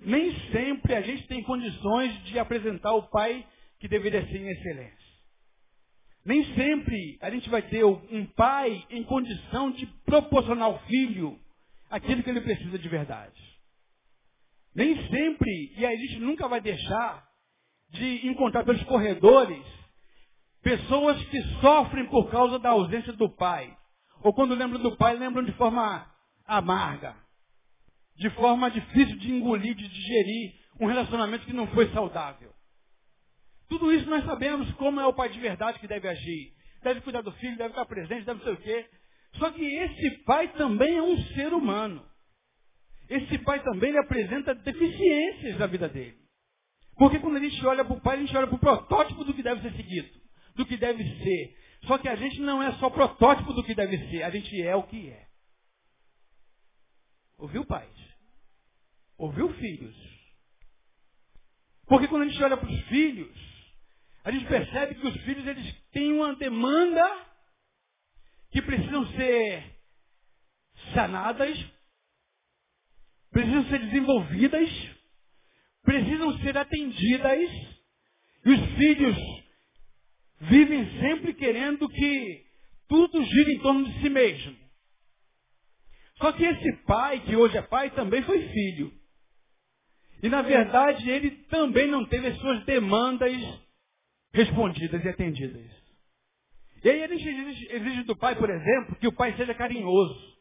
nem 0.00 0.34
sempre 0.50 0.94
a 0.94 1.02
gente 1.02 1.26
tem 1.26 1.42
condições 1.42 2.12
de 2.24 2.38
apresentar 2.38 2.92
o 2.94 3.08
pai 3.08 3.46
que 3.78 3.88
deveria 3.88 4.26
ser 4.26 4.36
em 4.36 4.48
excelência. 4.48 5.10
Nem 6.24 6.44
sempre 6.54 7.18
a 7.20 7.30
gente 7.30 7.48
vai 7.48 7.62
ter 7.62 7.84
um 7.84 8.26
pai 8.36 8.84
em 8.90 9.02
condição 9.04 9.70
de 9.70 9.86
proporcionar 10.04 10.66
ao 10.66 10.78
filho 10.80 11.38
aquilo 11.90 12.22
que 12.22 12.30
ele 12.30 12.40
precisa 12.40 12.78
de 12.78 12.88
verdade. 12.88 13.40
Nem 14.74 14.94
sempre, 15.08 15.74
e 15.76 15.84
a 15.84 15.96
gente 15.96 16.20
nunca 16.20 16.46
vai 16.46 16.60
deixar 16.60 17.26
de 17.90 18.26
encontrar 18.28 18.64
pelos 18.64 18.82
corredores 18.84 19.64
pessoas 20.62 21.22
que 21.24 21.42
sofrem 21.60 22.06
por 22.06 22.30
causa 22.30 22.58
da 22.58 22.70
ausência 22.70 23.12
do 23.14 23.28
pai. 23.28 23.76
Ou 24.22 24.32
quando 24.32 24.54
lembram 24.54 24.80
do 24.80 24.96
pai, 24.96 25.16
lembram 25.16 25.42
de 25.42 25.52
forma 25.52 26.06
amarga, 26.46 27.16
de 28.20 28.28
forma 28.30 28.70
difícil 28.70 29.16
de 29.16 29.32
engolir, 29.32 29.74
de 29.74 29.88
digerir 29.88 30.52
um 30.78 30.86
relacionamento 30.86 31.46
que 31.46 31.54
não 31.54 31.66
foi 31.68 31.90
saudável. 31.90 32.52
Tudo 33.66 33.90
isso 33.90 34.08
nós 34.10 34.22
sabemos 34.26 34.70
como 34.74 35.00
é 35.00 35.06
o 35.06 35.14
pai 35.14 35.30
de 35.30 35.40
verdade 35.40 35.78
que 35.78 35.88
deve 35.88 36.06
agir. 36.06 36.52
Deve 36.82 37.00
cuidar 37.00 37.22
do 37.22 37.32
filho, 37.32 37.56
deve 37.56 37.70
estar 37.70 37.86
presente, 37.86 38.26
deve 38.26 38.44
ser 38.44 38.50
o 38.50 38.56
quê. 38.58 38.86
Só 39.36 39.50
que 39.50 39.64
esse 39.64 40.10
pai 40.24 40.48
também 40.48 40.98
é 40.98 41.02
um 41.02 41.16
ser 41.34 41.54
humano. 41.54 42.04
Esse 43.08 43.38
pai 43.38 43.62
também 43.62 43.96
apresenta 43.96 44.54
deficiências 44.54 45.58
na 45.58 45.66
vida 45.66 45.88
dele. 45.88 46.18
Porque 46.98 47.18
quando 47.20 47.36
a 47.36 47.40
gente 47.40 47.64
olha 47.66 47.84
para 47.86 47.96
o 47.96 48.00
pai, 48.02 48.18
a 48.18 48.20
gente 48.20 48.36
olha 48.36 48.46
para 48.46 48.56
o 48.56 48.60
protótipo 48.60 49.24
do 49.24 49.32
que 49.32 49.42
deve 49.42 49.62
ser 49.62 49.74
seguido, 49.76 50.10
do 50.56 50.66
que 50.66 50.76
deve 50.76 51.02
ser. 51.22 51.56
Só 51.86 51.96
que 51.96 52.08
a 52.08 52.16
gente 52.16 52.38
não 52.40 52.62
é 52.62 52.72
só 52.72 52.90
protótipo 52.90 53.54
do 53.54 53.64
que 53.64 53.74
deve 53.74 53.96
ser, 54.10 54.22
a 54.24 54.30
gente 54.30 54.60
é 54.60 54.76
o 54.76 54.82
que 54.82 55.08
é. 55.08 55.26
Ouviu, 57.38 57.64
pais? 57.64 58.09
Ouviu, 59.20 59.52
filhos? 59.52 59.94
Porque 61.86 62.08
quando 62.08 62.22
a 62.22 62.28
gente 62.28 62.42
olha 62.42 62.56
para 62.56 62.70
os 62.70 62.80
filhos, 62.84 63.36
a 64.24 64.30
gente 64.30 64.46
percebe 64.46 64.94
que 64.94 65.06
os 65.06 65.14
filhos 65.24 65.46
eles 65.46 65.74
têm 65.92 66.10
uma 66.14 66.34
demanda 66.36 67.04
que 68.50 68.62
precisam 68.62 69.06
ser 69.08 69.76
sanadas, 70.94 71.58
precisam 73.30 73.62
ser 73.68 73.80
desenvolvidas, 73.80 74.70
precisam 75.82 76.38
ser 76.38 76.56
atendidas, 76.56 77.50
e 78.46 78.50
os 78.52 78.76
filhos 78.78 79.16
vivem 80.40 80.98
sempre 80.98 81.34
querendo 81.34 81.86
que 81.90 82.46
tudo 82.88 83.22
gire 83.22 83.52
em 83.52 83.60
torno 83.60 83.84
de 83.84 84.00
si 84.00 84.08
mesmo. 84.08 84.56
Só 86.16 86.32
que 86.32 86.42
esse 86.42 86.72
pai, 86.86 87.20
que 87.20 87.36
hoje 87.36 87.58
é 87.58 87.62
pai, 87.62 87.90
também 87.90 88.22
foi 88.22 88.48
filho. 88.48 88.99
E 90.22 90.28
na 90.28 90.42
verdade 90.42 91.08
ele 91.08 91.30
também 91.48 91.88
não 91.88 92.04
teve 92.06 92.28
as 92.28 92.38
suas 92.38 92.64
demandas 92.64 93.32
respondidas 94.32 95.04
e 95.04 95.08
atendidas. 95.08 95.70
E 96.82 96.90
aí 96.90 97.02
ele 97.02 97.14
exige, 97.14 97.72
exige 97.72 98.02
do 98.04 98.16
pai, 98.16 98.36
por 98.36 98.48
exemplo, 98.48 98.96
que 98.96 99.06
o 99.06 99.12
pai 99.12 99.34
seja 99.36 99.54
carinhoso. 99.54 100.38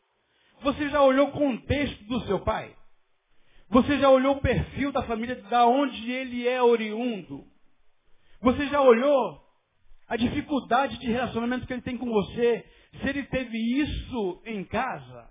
Você 0.62 0.90
já 0.90 1.02
olhou 1.02 1.30
o 1.30 1.32
contexto 1.32 2.04
do 2.06 2.22
seu 2.26 2.40
pai? 2.40 2.76
Você 3.70 4.00
já 4.00 4.10
olhou 4.10 4.36
o 4.36 4.42
perfil 4.42 4.92
da 4.92 5.04
família 5.04 5.36
da 5.44 5.66
onde 5.66 6.12
ele 6.12 6.48
é 6.48 6.62
oriundo? 6.62 7.46
Você 8.42 8.68
já 8.68 8.82
olhou 8.82 9.40
a 10.08 10.16
dificuldade 10.16 10.98
de 10.98 11.08
relacionamento 11.08 11.68
que 11.68 11.74
ele 11.74 11.82
tem 11.82 11.98
com 11.98 12.10
você? 12.10 12.66
Se 13.00 13.10
ele 13.10 13.24
teve 13.24 13.58
isso 13.82 14.42
em 14.46 14.64
casa? 14.64 15.30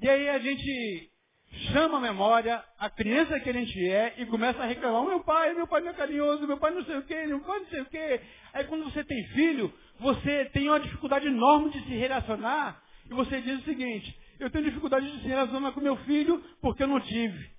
E 0.00 0.08
aí 0.08 0.28
a 0.28 0.38
gente 0.38 1.10
chama 1.72 1.98
a 1.98 2.00
memória 2.00 2.62
a 2.78 2.90
criança 2.90 3.38
que 3.40 3.50
a 3.50 3.52
gente 3.52 3.88
é 3.88 4.14
e 4.18 4.26
começa 4.26 4.62
a 4.62 4.66
reclamar, 4.66 5.04
meu 5.04 5.20
pai, 5.20 5.54
meu 5.54 5.66
pai 5.66 5.80
não 5.80 5.90
é 5.90 5.94
carinhoso, 5.94 6.46
meu 6.46 6.58
pai 6.58 6.72
não 6.72 6.84
sei 6.84 6.96
o 6.96 7.02
quê, 7.02 7.26
meu 7.26 7.40
pai 7.40 7.58
não 7.60 7.66
sei 7.66 7.80
o 7.80 7.86
quê. 7.86 8.20
Aí 8.52 8.64
quando 8.64 8.84
você 8.84 9.02
tem 9.04 9.24
filho, 9.28 9.72
você 10.00 10.46
tem 10.46 10.68
uma 10.68 10.80
dificuldade 10.80 11.26
enorme 11.26 11.70
de 11.70 11.80
se 11.84 11.94
relacionar 11.94 12.82
e 13.10 13.14
você 13.14 13.40
diz 13.40 13.60
o 13.60 13.64
seguinte, 13.64 14.16
eu 14.38 14.50
tenho 14.50 14.64
dificuldade 14.64 15.10
de 15.10 15.22
se 15.22 15.28
relacionar 15.28 15.72
com 15.72 15.80
meu 15.80 15.96
filho 15.98 16.42
porque 16.60 16.82
eu 16.82 16.88
não 16.88 17.00
tive. 17.00 17.54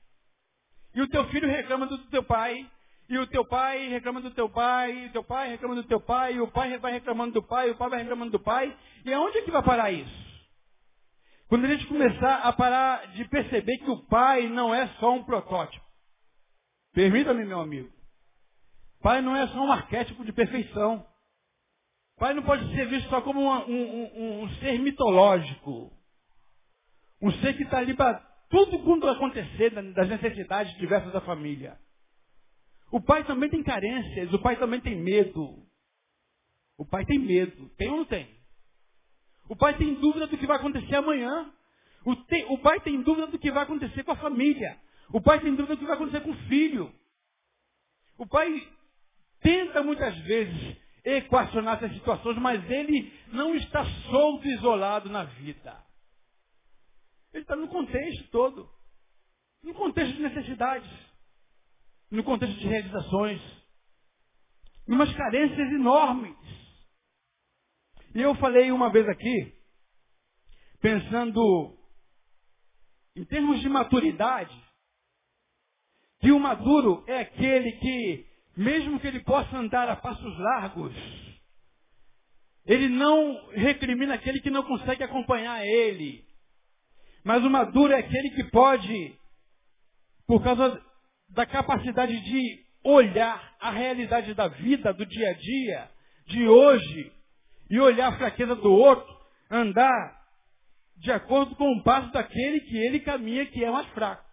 E 0.93 1.01
o 1.01 1.07
teu 1.07 1.25
filho 1.25 1.47
reclama 1.47 1.85
do 1.85 1.97
teu 1.97 2.23
pai, 2.23 2.65
e 3.09 3.17
o 3.17 3.27
teu 3.27 3.45
pai 3.45 3.89
reclama 3.89 4.21
do 4.21 4.31
teu 4.31 4.49
pai, 4.49 4.91
e 4.91 5.05
o 5.07 5.11
teu 5.11 5.23
pai 5.23 5.49
reclama 5.49 5.75
do 5.75 5.83
teu 5.83 5.99
pai, 5.99 6.33
e 6.35 6.41
o 6.41 6.47
pai 6.47 6.77
vai 6.77 6.93
reclamando 6.93 7.33
do 7.33 7.43
pai, 7.43 7.67
e 7.67 7.71
o 7.71 7.75
pai 7.75 7.89
vai 7.89 7.99
reclamando 7.99 8.31
do 8.31 8.39
pai. 8.39 8.75
E 9.03 9.13
aonde 9.13 9.37
é 9.39 9.41
que 9.41 9.51
vai 9.51 9.61
parar 9.61 9.91
isso? 9.91 10.34
Quando 11.55 11.67
a 11.67 11.69
gente 11.69 11.87
começar 11.87 12.39
a 12.39 12.51
parar 12.51 13.13
de 13.13 13.23
perceber 13.29 13.77
que 13.77 13.89
o 13.89 14.05
pai 14.07 14.49
não 14.49 14.75
é 14.75 14.89
só 14.99 15.13
um 15.13 15.23
protótipo. 15.23 15.85
Permita-me, 16.91 17.45
meu 17.45 17.61
amigo. 17.61 17.89
Pai 19.01 19.21
não 19.21 19.33
é 19.33 19.47
só 19.47 19.63
um 19.63 19.71
arquétipo 19.71 20.25
de 20.25 20.33
perfeição. 20.33 21.07
Pai 22.17 22.33
não 22.33 22.43
pode 22.43 22.69
ser 22.75 22.89
visto 22.89 23.09
só 23.09 23.21
como 23.21 23.39
um, 23.39 23.71
um, 23.71 24.43
um 24.43 24.49
ser 24.55 24.79
mitológico. 24.79 25.97
Um 27.21 27.31
ser 27.31 27.55
que 27.55 27.63
está 27.63 27.77
ali 27.77 27.93
para 27.93 28.15
tudo 28.49 28.83
quando 28.83 29.07
acontecer 29.07 29.69
das 29.93 30.09
necessidades 30.09 30.77
diversas 30.77 31.13
da 31.13 31.21
família. 31.21 31.79
O 32.91 32.99
pai 32.99 33.23
também 33.23 33.49
tem 33.49 33.63
carências, 33.63 34.33
o 34.33 34.39
pai 34.39 34.57
também 34.57 34.81
tem 34.81 35.01
medo. 35.01 35.65
O 36.77 36.85
pai 36.85 37.05
tem 37.05 37.17
medo. 37.17 37.69
Tem 37.77 37.89
ou 37.91 37.95
não 37.95 38.05
tem? 38.05 38.34
O 39.47 39.55
pai 39.55 39.77
tem 39.77 39.93
dúvida 39.95 40.27
do 40.27 40.37
que 40.37 40.47
vai 40.47 40.57
acontecer 40.57 40.95
amanhã. 40.95 41.51
O, 42.03 42.15
te, 42.15 42.45
o 42.49 42.57
pai 42.59 42.79
tem 42.81 43.01
dúvida 43.01 43.27
do 43.27 43.39
que 43.39 43.51
vai 43.51 43.63
acontecer 43.63 44.03
com 44.03 44.11
a 44.11 44.17
família. 44.17 44.77
O 45.11 45.21
pai 45.21 45.39
tem 45.39 45.55
dúvida 45.55 45.75
do 45.75 45.79
que 45.79 45.85
vai 45.85 45.95
acontecer 45.95 46.21
com 46.21 46.31
o 46.31 46.47
filho. 46.47 46.91
O 48.17 48.25
pai 48.25 48.67
tenta 49.41 49.83
muitas 49.83 50.17
vezes 50.19 50.77
equacionar 51.03 51.75
essas 51.75 51.93
situações, 51.93 52.37
mas 52.37 52.63
ele 52.69 53.13
não 53.27 53.53
está 53.55 53.85
solto 54.09 54.47
isolado 54.47 55.09
na 55.09 55.23
vida. 55.23 55.77
Ele 57.33 57.43
está 57.43 57.55
no 57.55 57.67
contexto 57.67 58.29
todo. 58.31 58.69
No 59.61 59.73
contexto 59.73 60.15
de 60.15 60.21
necessidades. 60.21 60.89
No 62.09 62.23
contexto 62.23 62.57
de 62.57 62.67
realizações. 62.67 63.41
Em 64.87 64.93
umas 64.93 65.13
carências 65.13 65.71
enormes. 65.71 66.64
E 68.15 68.21
eu 68.21 68.33
falei 68.35 68.71
uma 68.71 68.89
vez 68.89 69.05
aqui, 69.09 69.53
pensando 70.79 71.77
em 73.13 73.25
termos 73.25 73.59
de 73.59 73.67
maturidade, 73.67 74.55
que 76.21 76.31
o 76.31 76.39
maduro 76.39 77.03
é 77.07 77.19
aquele 77.19 77.73
que, 77.73 78.25
mesmo 78.55 79.01
que 79.01 79.07
ele 79.07 79.19
possa 79.19 79.57
andar 79.57 79.89
a 79.89 79.97
passos 79.97 80.39
largos, 80.39 80.93
ele 82.65 82.87
não 82.87 83.49
recrimina 83.49 84.13
aquele 84.13 84.39
que 84.39 84.49
não 84.49 84.63
consegue 84.63 85.03
acompanhar 85.03 85.65
ele. 85.65 86.25
Mas 87.21 87.43
o 87.43 87.49
maduro 87.49 87.91
é 87.91 87.97
aquele 87.97 88.29
que 88.29 88.45
pode, 88.45 89.19
por 90.25 90.41
causa 90.41 90.81
da 91.31 91.45
capacidade 91.45 92.17
de 92.17 92.65
olhar 92.81 93.57
a 93.59 93.71
realidade 93.71 94.33
da 94.33 94.47
vida, 94.47 94.93
do 94.93 95.05
dia 95.05 95.31
a 95.31 95.33
dia, 95.33 95.91
de 96.27 96.47
hoje, 96.47 97.11
e 97.69 97.79
olhar 97.79 98.09
a 98.09 98.17
fraqueza 98.17 98.55
do 98.55 98.71
outro, 98.71 99.15
andar 99.49 100.23
de 100.97 101.11
acordo 101.11 101.55
com 101.55 101.71
o 101.71 101.83
passo 101.83 102.11
daquele 102.11 102.61
que 102.61 102.77
ele 102.77 102.99
caminha 102.99 103.45
que 103.45 103.63
é 103.63 103.71
mais 103.71 103.87
fraco. 103.87 104.23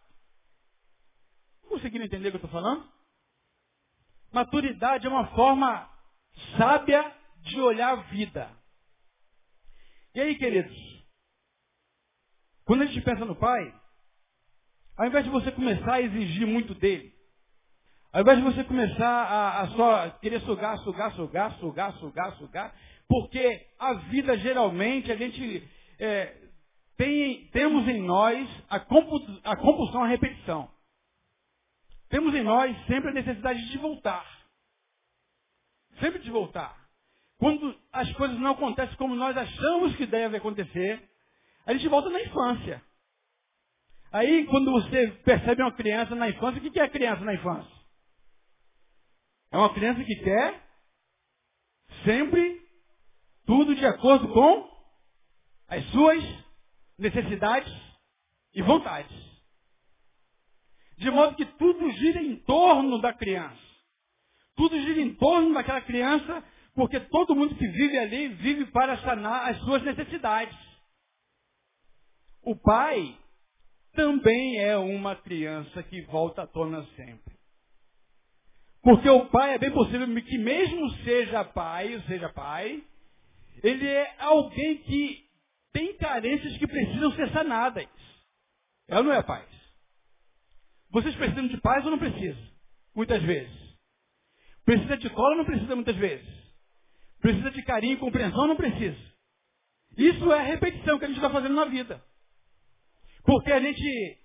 Conseguiram 1.69 2.05
entender 2.05 2.29
o 2.29 2.31
que 2.31 2.37
eu 2.37 2.45
estou 2.45 2.51
falando? 2.51 2.89
Maturidade 4.33 5.07
é 5.07 5.11
uma 5.11 5.27
forma 5.29 5.91
sábia 6.57 7.15
de 7.43 7.61
olhar 7.61 7.93
a 7.93 8.03
vida. 8.03 8.51
E 10.15 10.21
aí, 10.21 10.37
queridos, 10.37 10.77
quando 12.65 12.83
a 12.83 12.87
gente 12.87 13.01
pensa 13.01 13.25
no 13.25 13.35
pai, 13.35 13.75
ao 14.97 15.07
invés 15.07 15.25
de 15.25 15.31
você 15.31 15.51
começar 15.51 15.95
a 15.95 16.03
exigir 16.03 16.47
muito 16.47 16.75
dele, 16.75 17.13
ao 18.13 18.21
invés 18.21 18.39
de 18.39 18.45
você 18.45 18.65
começar 18.65 19.09
a, 19.09 19.61
a 19.63 19.69
só 19.69 20.11
querer 20.21 20.41
sugar, 20.43 20.77
sugar, 20.79 21.13
sugar, 21.13 21.59
sugar, 21.59 21.93
sugar, 21.95 22.37
sugar, 22.37 22.75
porque 23.13 23.67
a 23.79 23.93
vida 24.09 24.39
geralmente 24.39 25.13
a 25.13 25.17
gente 25.17 25.69
é, 25.99 26.35
tem, 26.97 27.47
temos 27.49 27.87
em 27.87 28.01
nós 28.01 28.49
a, 28.71 28.77
a 28.77 29.57
compulsão 29.57 30.03
à 30.03 30.07
repetição. 30.07 30.71
Temos 32.09 32.35
em 32.35 32.43
nós 32.43 32.75
sempre 32.87 33.11
a 33.11 33.13
necessidade 33.13 33.69
de 33.69 33.77
voltar. 33.77 34.27
Sempre 36.01 36.21
de 36.21 36.31
voltar. 36.31 36.75
Quando 37.37 37.79
as 37.93 38.11
coisas 38.15 38.39
não 38.39 38.53
acontecem 38.53 38.97
como 38.97 39.15
nós 39.15 39.37
achamos 39.37 39.95
que 39.97 40.07
deve 40.07 40.39
acontecer, 40.39 41.07
a 41.67 41.75
gente 41.75 41.89
volta 41.89 42.09
na 42.09 42.23
infância. 42.23 42.83
Aí, 44.11 44.47
quando 44.47 44.73
você 44.73 45.09
percebe 45.23 45.61
uma 45.61 45.73
criança 45.73 46.15
na 46.15 46.31
infância, 46.31 46.67
o 46.67 46.71
que 46.71 46.81
é 46.81 46.85
a 46.85 46.89
criança 46.89 47.23
na 47.27 47.35
infância? 47.35 47.77
É 49.51 49.59
uma 49.59 49.75
criança 49.75 50.03
que 50.03 50.17
quer 50.17 50.63
sempre 52.07 52.62
tudo 53.53 53.75
de 53.75 53.85
acordo 53.85 54.33
com 54.33 54.67
as 55.69 55.85
suas 55.91 56.25
necessidades 56.99 57.71
e 58.55 58.63
vontades. 58.63 59.15
De 60.97 61.11
modo 61.11 61.37
que 61.37 61.45
tudo 61.45 61.91
gira 61.91 62.23
em 62.23 62.37
torno 62.45 62.99
da 62.99 63.13
criança. 63.13 63.61
Tudo 64.57 64.81
gira 64.81 65.03
em 65.03 65.15
torno 65.17 65.53
daquela 65.53 65.83
criança, 65.83 66.43
porque 66.75 66.99
todo 66.99 67.37
mundo 67.37 67.55
que 67.55 67.67
vive 67.67 67.99
ali 67.99 68.29
vive 68.29 68.71
para 68.71 68.97
sanar 69.03 69.51
as 69.51 69.59
suas 69.59 69.83
necessidades. 69.83 70.59
O 72.43 72.57
pai 72.57 73.19
também 73.93 74.61
é 74.61 74.79
uma 74.79 75.15
criança 75.15 75.83
que 75.83 76.01
volta 76.07 76.45
à 76.45 76.47
tona 76.47 76.87
sempre. 76.97 77.35
Porque 78.83 79.11
o 79.11 79.27
pai 79.27 79.57
é 79.57 79.59
bem 79.59 79.71
possível 79.73 80.07
que 80.25 80.39
mesmo 80.39 80.89
seja 81.05 81.45
pai, 81.45 82.03
seja 82.09 82.31
pai, 82.31 82.83
ele 83.63 83.87
é 83.87 84.15
alguém 84.19 84.79
que 84.79 85.25
tem 85.73 85.97
carências 85.97 86.57
que 86.59 86.67
precisam 86.67 87.13
ser 87.13 87.31
sanadas. 87.33 87.89
É 88.89 88.97
ou 88.97 89.05
não 89.05 89.13
é 89.13 89.23
paz? 89.23 89.49
Vocês 90.91 91.15
precisam 91.17 91.47
de 91.47 91.57
paz 91.59 91.85
ou 91.85 91.91
não 91.91 91.99
precisam? 91.99 92.43
Muitas 92.95 93.23
vezes. 93.23 93.63
Precisa 94.65 94.97
de 94.97 95.09
cola 95.11 95.31
ou 95.31 95.39
não 95.39 95.45
precisa 95.45 95.75
muitas 95.75 95.97
vezes? 95.97 96.29
Precisa 97.21 97.51
de 97.51 97.63
carinho 97.63 97.95
e 97.95 98.01
compreensão 98.01 98.41
ou 98.41 98.49
não 98.49 98.57
precisa? 98.57 98.99
Isso 99.97 100.33
é 100.33 100.39
a 100.39 100.43
repetição 100.43 100.99
que 100.99 101.05
a 101.05 101.09
gente 101.09 101.17
está 101.17 101.31
fazendo 101.31 101.55
na 101.55 101.65
vida. 101.65 102.03
Porque 103.25 103.53
a 103.53 103.61
gente 103.61 104.19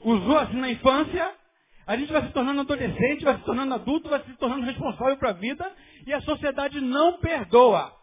usou 0.00 0.38
assim 0.38 0.56
na 0.56 0.70
infância, 0.70 1.34
a 1.86 1.96
gente 1.96 2.12
vai 2.12 2.26
se 2.26 2.32
tornando 2.32 2.60
adolescente, 2.60 3.24
vai 3.24 3.36
se 3.38 3.44
tornando 3.44 3.74
adulto, 3.74 4.08
vai 4.08 4.22
se 4.24 4.32
tornando 4.34 4.64
responsável 4.64 5.16
para 5.16 5.30
a 5.30 5.34
vida 5.34 5.70
e 6.06 6.12
a 6.12 6.20
sociedade 6.22 6.80
não 6.80 7.18
perdoa. 7.18 7.97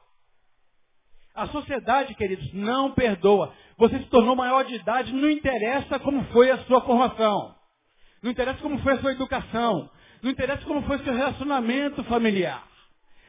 A 1.35 1.47
sociedade, 1.47 2.15
queridos, 2.15 2.53
não 2.53 2.91
perdoa. 2.93 3.53
Você 3.77 3.99
se 3.99 4.05
tornou 4.05 4.35
maior 4.35 4.63
de 4.63 4.75
idade, 4.75 5.13
não 5.13 5.29
interessa 5.29 5.99
como 5.99 6.23
foi 6.31 6.49
a 6.49 6.59
sua 6.65 6.81
formação. 6.81 7.53
Não 8.23 8.31
interessa 8.31 8.59
como 8.61 8.79
foi 8.79 8.93
a 8.93 8.99
sua 8.99 9.11
educação. 9.11 9.89
Não 10.21 10.31
interessa 10.31 10.63
como 10.65 10.81
foi 10.83 10.95
o 10.95 11.03
seu 11.03 11.13
relacionamento 11.13 12.03
familiar. 12.05 12.65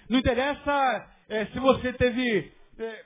Não 0.08 0.18
interessa 0.18 1.12
é, 1.28 1.46
se 1.46 1.58
você 1.58 1.92
teve 1.94 2.52
é, 2.78 3.04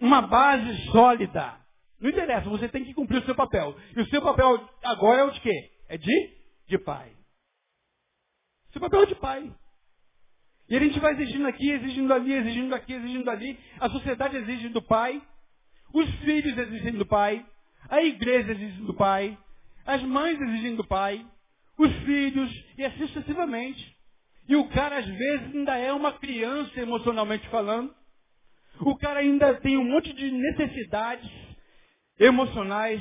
uma 0.00 0.22
base 0.22 0.90
sólida. 0.90 1.60
Não 2.00 2.10
interessa, 2.10 2.48
você 2.48 2.68
tem 2.68 2.84
que 2.84 2.94
cumprir 2.94 3.22
o 3.22 3.24
seu 3.24 3.34
papel. 3.34 3.76
E 3.96 4.00
o 4.00 4.08
seu 4.08 4.22
papel 4.22 4.68
agora 4.82 5.20
é 5.20 5.24
o 5.24 5.30
de 5.30 5.40
quê? 5.40 5.70
É 5.88 5.98
de? 5.98 6.36
De 6.66 6.78
pai. 6.78 7.12
Seu 8.72 8.80
papel 8.80 9.02
é 9.02 9.06
de 9.06 9.14
pai. 9.14 9.54
E 10.68 10.76
a 10.76 10.80
gente 10.80 10.98
vai 10.98 11.12
exigindo 11.12 11.46
aqui, 11.46 11.70
exigindo 11.70 12.12
ali, 12.12 12.32
exigindo 12.32 12.74
aqui, 12.74 12.92
exigindo 12.92 13.30
ali. 13.30 13.58
A 13.78 13.88
sociedade 13.88 14.36
exige 14.36 14.68
do 14.68 14.82
pai. 14.82 15.22
Os 15.92 16.08
filhos 16.16 16.58
exigem 16.58 16.92
do 16.92 17.06
pai. 17.06 17.44
A 17.88 18.02
igreja 18.02 18.52
exige 18.52 18.82
do 18.82 18.94
pai. 18.94 19.38
As 19.86 20.02
mães 20.02 20.40
exigem 20.40 20.74
do 20.74 20.84
pai. 20.84 21.24
Os 21.78 21.92
filhos. 22.04 22.50
E 22.76 22.84
assim 22.84 23.06
sucessivamente. 23.06 23.96
E 24.48 24.56
o 24.56 24.68
cara, 24.68 24.98
às 24.98 25.06
vezes, 25.06 25.54
ainda 25.54 25.76
é 25.76 25.92
uma 25.92 26.12
criança 26.12 26.80
emocionalmente 26.80 27.48
falando. 27.48 27.94
O 28.80 28.96
cara 28.96 29.20
ainda 29.20 29.54
tem 29.60 29.76
um 29.76 29.84
monte 29.84 30.12
de 30.12 30.30
necessidades 30.30 31.30
emocionais, 32.18 33.00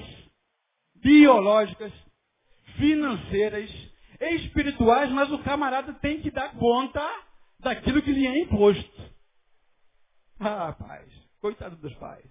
biológicas, 0.95 1.91
financeiras, 2.77 3.69
espirituais, 4.19 5.11
mas 5.11 5.31
o 5.31 5.39
camarada 5.39 5.93
tem 5.93 6.21
que 6.21 6.31
dar 6.31 6.51
conta 6.53 7.01
daquilo 7.65 8.01
que 8.01 8.11
lhe 8.11 8.27
é 8.27 8.39
imposto. 8.43 9.15
Ah, 10.39 10.71
pais, 10.73 11.11
coitado 11.41 11.75
dos 11.77 11.93
pais. 11.95 12.25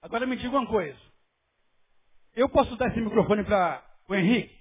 Agora 0.00 0.26
me 0.26 0.36
diga 0.36 0.56
uma 0.56 0.66
coisa. 0.66 0.98
Eu 2.34 2.48
posso 2.48 2.74
dar 2.76 2.88
esse 2.88 3.00
microfone 3.00 3.44
para 3.44 3.84
o 4.08 4.14
Henrique? 4.14 4.58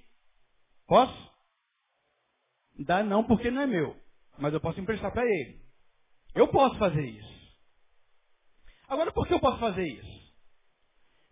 Posso? 0.86 1.30
Dá 2.80 3.02
não, 3.02 3.24
porque 3.24 3.50
não 3.50 3.62
é 3.62 3.68
meu. 3.68 3.96
Mas 4.38 4.54
eu 4.54 4.60
posso 4.60 4.80
emprestar 4.80 5.12
para 5.12 5.26
ele. 5.26 5.62
Eu 6.36 6.48
posso 6.50 6.78
fazer 6.78 7.06
isso. 7.06 7.40
Agora, 8.88 9.12
por 9.12 9.28
que 9.28 9.34
eu 9.34 9.40
posso 9.40 9.60
fazer 9.60 9.86
isso? 9.86 10.34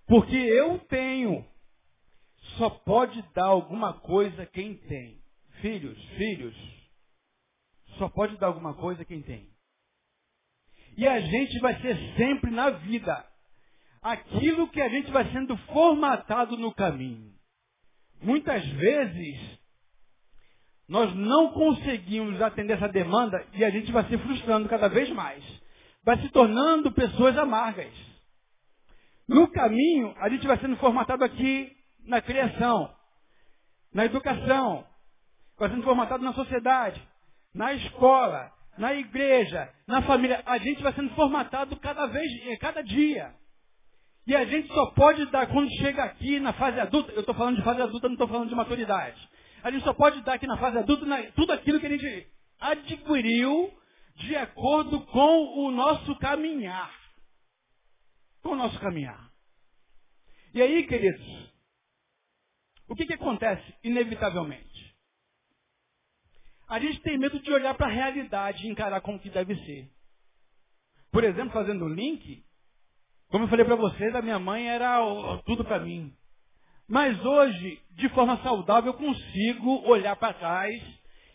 Porque 0.06 0.36
eu 0.36 0.80
tenho. 0.86 1.46
Só 2.58 2.70
pode 2.70 3.22
dar 3.34 3.48
alguma 3.48 4.00
coisa 4.00 4.46
quem 4.46 4.78
tem. 4.78 5.22
Filhos, 5.62 5.98
filhos, 6.17 6.56
só 7.97 8.10
pode 8.10 8.38
dar 8.38 8.47
alguma 8.47 8.73
coisa 8.73 9.05
quem 9.05 9.21
tem. 9.21 9.49
E 10.97 11.07
a 11.07 11.19
gente 11.19 11.60
vai 11.60 11.79
ser 11.81 11.95
sempre 12.15 12.49
na 12.49 12.71
vida 12.71 13.25
aquilo 14.01 14.69
que 14.69 14.81
a 14.81 14.89
gente 14.89 15.12
vai 15.12 15.29
sendo 15.31 15.55
formatado 15.57 16.57
no 16.57 16.73
caminho. 16.73 17.33
Muitas 18.21 18.65
vezes, 18.65 19.60
nós 20.88 21.13
não 21.13 21.51
conseguimos 21.51 22.41
atender 22.41 22.73
essa 22.73 22.88
demanda 22.88 23.45
e 23.53 23.63
a 23.63 23.69
gente 23.69 23.91
vai 23.91 24.07
se 24.07 24.17
frustrando 24.17 24.69
cada 24.69 24.88
vez 24.88 25.10
mais. 25.12 25.43
Vai 26.03 26.19
se 26.21 26.29
tornando 26.29 26.91
pessoas 26.91 27.38
amargas. 27.38 27.93
No 29.27 29.47
caminho, 29.49 30.15
a 30.19 30.29
gente 30.29 30.47
vai 30.47 30.57
sendo 30.60 30.77
formatado 30.77 31.23
aqui 31.23 31.75
na 32.05 32.21
criação, 32.21 32.89
na 33.93 34.05
educação, 34.05 34.88
vai 35.57 35.69
sendo 35.69 35.83
formatado 35.83 36.23
na 36.23 36.33
sociedade, 36.33 37.05
na 37.58 37.74
escola, 37.74 38.52
na 38.78 38.93
igreja, 38.93 39.74
na 39.88 40.04
família. 40.04 40.41
A 40.46 40.58
gente 40.60 40.82
vai 40.82 40.93
sendo 40.93 41.13
formatado 41.15 41.76
cada 41.78 42.06
vez, 42.06 42.32
eh, 42.48 42.58
cada 42.58 42.82
dia. 42.82 43.34
E 44.28 44.36
a 44.36 44.46
gente 44.46 44.67
só 44.74 44.91
pode 44.91 45.26
dar, 45.32 45.48
quando 45.48 45.70
chega 45.78 46.04
aqui 46.04 46.39
na 46.39 46.54
fase 46.54 46.80
adulta, 46.80 47.12
eu 47.13 47.22
estou 47.22 47.34
falando 47.34 47.58
de 47.58 47.63
fase 47.63 47.82
adulta, 47.82 48.08
não 48.08 48.13
estou 48.13 48.28
falando 48.28 48.50
de 48.50 48.56
maturidade. 48.56 49.30
A 49.63 49.72
gente 49.72 49.84
só 49.84 49.93
pode 49.93 50.22
dar 50.22 50.34
aqui 50.34 50.46
na 50.46 50.58
fase 50.58 50.78
adulta 50.78 51.06
na, 51.06 51.24
tudo 51.32 51.52
aquilo 51.52 51.80
que 51.80 51.88
a 51.88 51.89
gente 51.89 52.28
adquiriu 52.60 53.74
de 54.15 54.36
acordo 54.36 55.02
com 55.08 55.65
o 55.65 55.72
nosso 55.72 56.15
caminhar. 56.17 56.93
Com 58.43 58.50
o 58.50 58.56
nosso 58.56 58.80
caminhar. 58.80 59.32
E 60.54 60.62
aí, 60.62 60.86
queridos, 60.86 61.52
o 62.88 62.96
que, 62.96 63.06
que 63.06 63.13
acontece 63.13 63.74
inevitavelmente? 63.84 64.87
A 66.67 66.80
gente 66.80 66.99
tem 67.01 67.17
medo 67.17 67.39
de 67.39 67.51
olhar 67.51 67.73
para 67.75 67.88
a 67.88 67.91
realidade 67.91 68.65
e 68.65 68.69
encarar 68.69 69.01
como 69.01 69.19
que 69.19 69.30
deve 69.30 69.56
ser. 69.65 69.89
Por 71.12 71.23
exemplo, 71.23 71.51
fazendo 71.51 71.86
um 71.86 71.89
link, 71.89 72.43
como 73.30 73.45
eu 73.45 73.49
falei 73.49 73.65
para 73.65 73.75
vocês, 73.75 74.13
a 74.13 74.21
minha 74.21 74.39
mãe 74.39 74.67
era 74.67 74.99
tudo 75.45 75.63
para 75.63 75.80
mim. 75.80 76.13
Mas 76.88 77.23
hoje, 77.25 77.82
de 77.91 78.10
forma 78.10 78.38
saudável, 78.43 78.91
eu 78.91 78.97
consigo 78.97 79.88
olhar 79.89 80.15
para 80.15 80.34
trás 80.34 80.82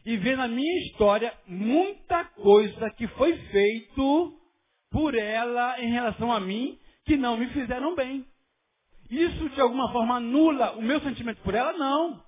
e 0.04 0.16
ver 0.16 0.36
na 0.36 0.48
minha 0.48 0.78
história 0.86 1.32
muita 1.46 2.24
coisa 2.24 2.90
que 2.90 3.06
foi 3.08 3.36
feito 3.36 4.38
por 4.90 5.14
ela 5.14 5.80
em 5.80 5.90
relação 5.90 6.32
a 6.32 6.40
mim 6.40 6.78
que 7.04 7.16
não 7.16 7.36
me 7.36 7.48
fizeram 7.48 7.94
bem. 7.94 8.26
Isso 9.10 9.48
de 9.50 9.60
alguma 9.60 9.92
forma 9.92 10.16
anula 10.16 10.72
o 10.72 10.82
meu 10.82 11.00
sentimento 11.00 11.42
por 11.42 11.54
ela? 11.54 11.72
Não. 11.74 12.22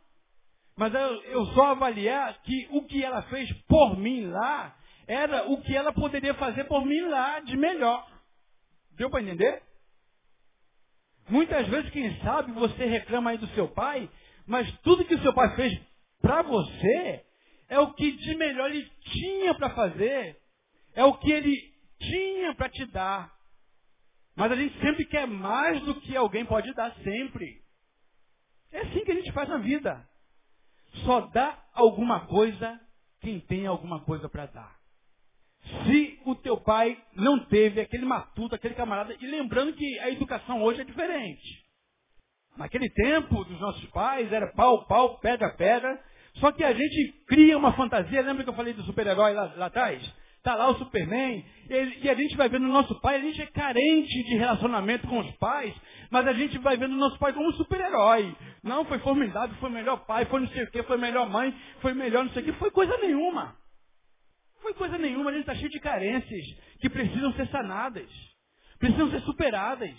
Mas 0.76 0.92
eu, 0.92 1.22
eu 1.24 1.46
só 1.46 1.66
avaliar 1.66 2.42
que 2.42 2.68
o 2.70 2.82
que 2.82 3.02
ela 3.02 3.22
fez 3.22 3.50
por 3.68 3.96
mim 3.96 4.26
lá 4.26 4.76
era 5.06 5.48
o 5.50 5.60
que 5.62 5.76
ela 5.76 5.92
poderia 5.92 6.34
fazer 6.34 6.64
por 6.64 6.84
mim 6.84 7.00
lá 7.02 7.40
de 7.40 7.56
melhor. 7.56 8.06
Deu 8.92 9.10
para 9.10 9.22
entender? 9.22 9.62
Muitas 11.28 11.66
vezes, 11.68 11.90
quem 11.90 12.20
sabe, 12.20 12.52
você 12.52 12.84
reclama 12.84 13.30
aí 13.30 13.38
do 13.38 13.46
seu 13.48 13.68
pai, 13.68 14.10
mas 14.46 14.70
tudo 14.80 15.04
que 15.04 15.14
o 15.14 15.22
seu 15.22 15.32
pai 15.32 15.54
fez 15.56 15.80
para 16.20 16.42
você 16.42 17.24
é 17.68 17.78
o 17.78 17.92
que 17.94 18.12
de 18.12 18.34
melhor 18.36 18.70
ele 18.70 18.90
tinha 19.00 19.54
para 19.54 19.70
fazer, 19.70 20.38
é 20.94 21.04
o 21.04 21.14
que 21.14 21.30
ele 21.30 21.56
tinha 21.98 22.54
para 22.54 22.68
te 22.68 22.84
dar. 22.86 23.32
Mas 24.36 24.52
a 24.52 24.56
gente 24.56 24.78
sempre 24.80 25.04
quer 25.06 25.26
mais 25.26 25.80
do 25.82 26.00
que 26.00 26.16
alguém 26.16 26.44
pode 26.44 26.72
dar 26.74 26.94
sempre. 26.96 27.62
É 28.72 28.80
assim 28.80 29.04
que 29.04 29.12
a 29.12 29.14
gente 29.14 29.32
faz 29.32 29.48
na 29.48 29.58
vida. 29.58 30.06
Só 31.04 31.20
dá 31.32 31.58
alguma 31.74 32.26
coisa 32.26 32.80
quem 33.20 33.40
tem 33.40 33.66
alguma 33.66 34.00
coisa 34.00 34.28
para 34.28 34.46
dar. 34.46 34.76
Se 35.84 36.20
o 36.26 36.34
teu 36.34 36.58
pai 36.58 36.96
não 37.14 37.38
teve 37.46 37.80
aquele 37.80 38.04
matuto, 38.04 38.54
aquele 38.54 38.74
camarada, 38.74 39.16
e 39.18 39.26
lembrando 39.26 39.72
que 39.72 39.98
a 40.00 40.10
educação 40.10 40.62
hoje 40.62 40.82
é 40.82 40.84
diferente. 40.84 41.64
Naquele 42.56 42.88
tempo 42.90 43.44
dos 43.44 43.60
nossos 43.60 43.84
pais 43.90 44.30
era 44.32 44.52
pau, 44.52 44.86
pau, 44.86 45.18
pedra, 45.18 45.50
pedra. 45.56 46.00
Só 46.34 46.52
que 46.52 46.62
a 46.62 46.72
gente 46.72 47.24
cria 47.26 47.56
uma 47.56 47.72
fantasia, 47.72 48.22
lembra 48.22 48.44
que 48.44 48.50
eu 48.50 48.54
falei 48.54 48.74
do 48.74 48.84
super-herói 48.84 49.32
lá, 49.32 49.54
lá 49.56 49.66
atrás? 49.66 50.02
Está 50.36 50.54
lá 50.54 50.68
o 50.68 50.76
Superman, 50.76 51.42
e, 51.70 52.08
a 52.08 52.14
gente 52.14 52.36
vai 52.36 52.50
vendo 52.50 52.66
o 52.66 52.72
nosso 52.72 53.00
pai, 53.00 53.16
a 53.16 53.20
gente 53.20 53.40
é 53.40 53.46
carente 53.46 54.24
de 54.24 54.36
relacionamento 54.36 55.06
com 55.06 55.20
os 55.20 55.30
pais, 55.36 55.74
mas 56.10 56.26
a 56.26 56.32
gente 56.32 56.58
vai 56.58 56.76
vendo 56.76 56.94
nosso 56.96 57.18
pai 57.18 57.32
como 57.32 57.48
um 57.48 57.52
super-herói. 57.52 58.36
Não, 58.62 58.84
foi 58.84 58.98
formidável, 59.00 59.56
foi 59.56 59.70
melhor 59.70 60.04
pai, 60.06 60.24
foi 60.26 60.40
não 60.40 60.48
sei 60.48 60.64
o 60.64 60.70
que, 60.70 60.82
foi 60.84 60.96
melhor 60.96 61.28
mãe, 61.28 61.54
foi 61.80 61.94
melhor 61.94 62.24
não 62.24 62.32
sei 62.32 62.42
o 62.42 62.44
que, 62.46 62.52
foi 62.54 62.70
coisa 62.70 62.96
nenhuma. 62.98 63.56
Foi 64.60 64.72
coisa 64.74 64.96
nenhuma, 64.96 65.30
a 65.30 65.32
gente 65.32 65.42
está 65.42 65.54
cheio 65.54 65.68
de 65.68 65.80
carências 65.80 66.44
que 66.80 66.88
precisam 66.88 67.32
ser 67.34 67.46
sanadas, 67.48 68.08
precisam 68.78 69.10
ser 69.10 69.20
superadas, 69.20 69.94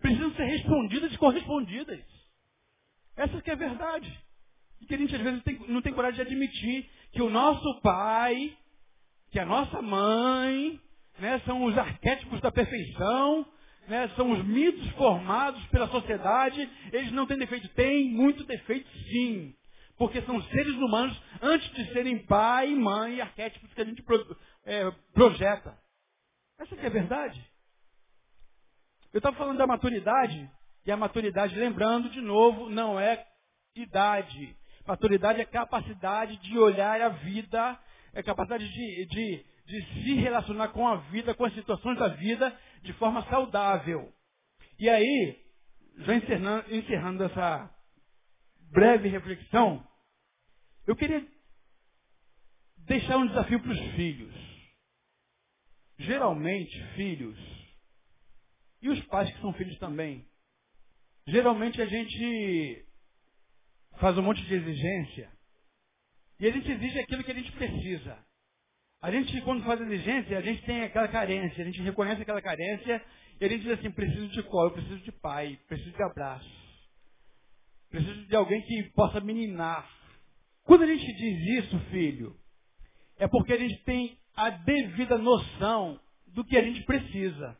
precisam 0.00 0.34
ser 0.34 0.44
respondidas 0.44 1.12
e 1.12 1.18
correspondidas. 1.18 2.04
Essa 3.16 3.40
que 3.40 3.50
é 3.50 3.54
a 3.54 3.56
verdade. 3.56 4.26
E 4.80 4.86
que 4.86 4.94
a 4.94 4.98
gente 4.98 5.14
às 5.14 5.22
vezes 5.22 5.42
tem, 5.42 5.58
não 5.68 5.80
tem 5.80 5.92
coragem 5.92 6.16
de 6.16 6.22
admitir 6.22 6.90
que 7.12 7.22
o 7.22 7.30
nosso 7.30 7.80
pai, 7.80 8.56
que 9.30 9.38
a 9.38 9.46
nossa 9.46 9.80
mãe, 9.80 10.80
né, 11.18 11.40
são 11.46 11.64
os 11.64 11.78
arquétipos 11.78 12.40
da 12.40 12.52
perfeição, 12.52 13.46
né, 13.88 14.08
são 14.16 14.32
os 14.32 14.44
mitos 14.44 14.88
formados 14.90 15.64
pela 15.66 15.88
sociedade, 15.88 16.68
eles 16.92 17.12
não 17.12 17.26
têm 17.26 17.38
defeito. 17.38 17.68
Tem 17.70 18.08
muito 18.10 18.44
defeito 18.44 18.88
sim. 19.10 19.54
Porque 19.96 20.20
são 20.22 20.42
seres 20.44 20.74
humanos 20.74 21.20
antes 21.40 21.70
de 21.70 21.92
serem 21.92 22.18
pai, 22.26 22.74
mãe, 22.74 23.20
arquétipos 23.20 23.72
que 23.72 23.80
a 23.80 23.84
gente 23.84 24.02
pro, 24.02 24.36
é, 24.64 24.90
projeta. 25.12 25.76
Essa 26.58 26.74
é 26.74 26.86
a 26.86 26.90
verdade. 26.90 27.42
Eu 29.12 29.18
estava 29.18 29.36
falando 29.36 29.58
da 29.58 29.66
maturidade, 29.66 30.50
e 30.84 30.92
a 30.92 30.96
maturidade, 30.96 31.58
lembrando 31.58 32.10
de 32.10 32.20
novo, 32.20 32.68
não 32.68 33.00
é 33.00 33.24
idade. 33.74 34.56
Maturidade 34.86 35.40
é 35.40 35.44
capacidade 35.44 36.36
de 36.36 36.58
olhar 36.58 37.00
a 37.00 37.08
vida, 37.08 37.78
é 38.12 38.22
capacidade 38.22 38.68
de, 38.68 39.06
de, 39.06 39.44
de 39.66 39.82
se 39.94 40.14
relacionar 40.14 40.68
com 40.68 40.86
a 40.86 40.96
vida, 40.96 41.34
com 41.34 41.44
as 41.44 41.54
situações 41.54 41.98
da 41.98 42.08
vida, 42.08 42.56
de 42.86 42.92
forma 42.94 43.22
saudável. 43.28 44.12
E 44.78 44.88
aí, 44.88 45.44
já 45.98 46.14
encerrando, 46.14 46.74
encerrando 46.74 47.24
essa 47.24 47.74
breve 48.70 49.08
reflexão, 49.08 49.86
eu 50.86 50.96
queria 50.96 51.26
deixar 52.78 53.18
um 53.18 53.26
desafio 53.26 53.60
para 53.60 53.72
os 53.72 53.80
filhos. 53.94 54.34
Geralmente, 55.98 56.82
filhos, 56.94 57.38
e 58.82 58.88
os 58.88 59.02
pais 59.06 59.30
que 59.30 59.40
são 59.40 59.52
filhos 59.54 59.78
também, 59.78 60.28
geralmente 61.26 61.80
a 61.80 61.86
gente 61.86 62.86
faz 63.98 64.16
um 64.18 64.22
monte 64.22 64.42
de 64.42 64.54
exigência 64.54 65.32
e 66.38 66.46
a 66.46 66.50
gente 66.50 66.70
exige 66.70 66.98
aquilo 66.98 67.24
que 67.24 67.32
a 67.32 67.34
gente 67.34 67.50
precisa. 67.52 68.25
A 69.02 69.10
gente, 69.10 69.40
quando 69.42 69.64
faz 69.64 69.80
exigência, 69.80 70.38
a 70.38 70.40
gente 70.40 70.62
tem 70.62 70.82
aquela 70.82 71.08
carência, 71.08 71.62
a 71.62 71.66
gente 71.66 71.82
reconhece 71.82 72.22
aquela 72.22 72.42
carência 72.42 73.02
e 73.40 73.44
a 73.44 73.48
gente 73.48 73.62
diz 73.62 73.72
assim, 73.72 73.90
preciso 73.90 74.28
de 74.28 74.42
colo, 74.44 74.70
preciso 74.70 74.98
de 75.00 75.12
pai, 75.12 75.58
preciso 75.68 75.94
de 75.94 76.02
abraço. 76.02 76.50
Preciso 77.90 78.26
de 78.26 78.34
alguém 78.34 78.62
que 78.62 78.90
possa 78.94 79.20
me 79.20 79.32
ninar. 79.32 79.88
Quando 80.64 80.82
a 80.82 80.86
gente 80.86 81.06
diz 81.14 81.64
isso, 81.64 81.78
filho, 81.90 82.36
é 83.18 83.28
porque 83.28 83.52
a 83.52 83.58
gente 83.58 83.76
tem 83.84 84.18
a 84.34 84.50
devida 84.50 85.16
noção 85.16 86.00
do 86.28 86.44
que 86.44 86.56
a 86.56 86.62
gente 86.62 86.82
precisa. 86.82 87.56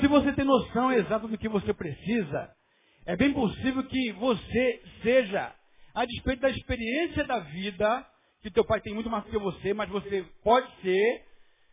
Se 0.00 0.06
você 0.06 0.32
tem 0.32 0.44
noção 0.44 0.92
exata 0.92 1.26
do 1.26 1.36
que 1.36 1.48
você 1.48 1.74
precisa, 1.74 2.50
é 3.04 3.16
bem 3.16 3.32
possível 3.32 3.84
que 3.84 4.12
você 4.12 4.82
seja, 5.02 5.54
a 5.94 6.04
despeito 6.04 6.42
da 6.42 6.50
experiência 6.50 7.24
da 7.24 7.40
vida, 7.40 8.06
que 8.42 8.50
teu 8.50 8.64
pai 8.64 8.80
tem 8.80 8.92
muito 8.92 9.08
mais 9.08 9.24
do 9.24 9.30
que 9.30 9.38
você, 9.38 9.72
mas 9.72 9.88
você 9.88 10.24
pode 10.42 10.68
ser 10.82 11.24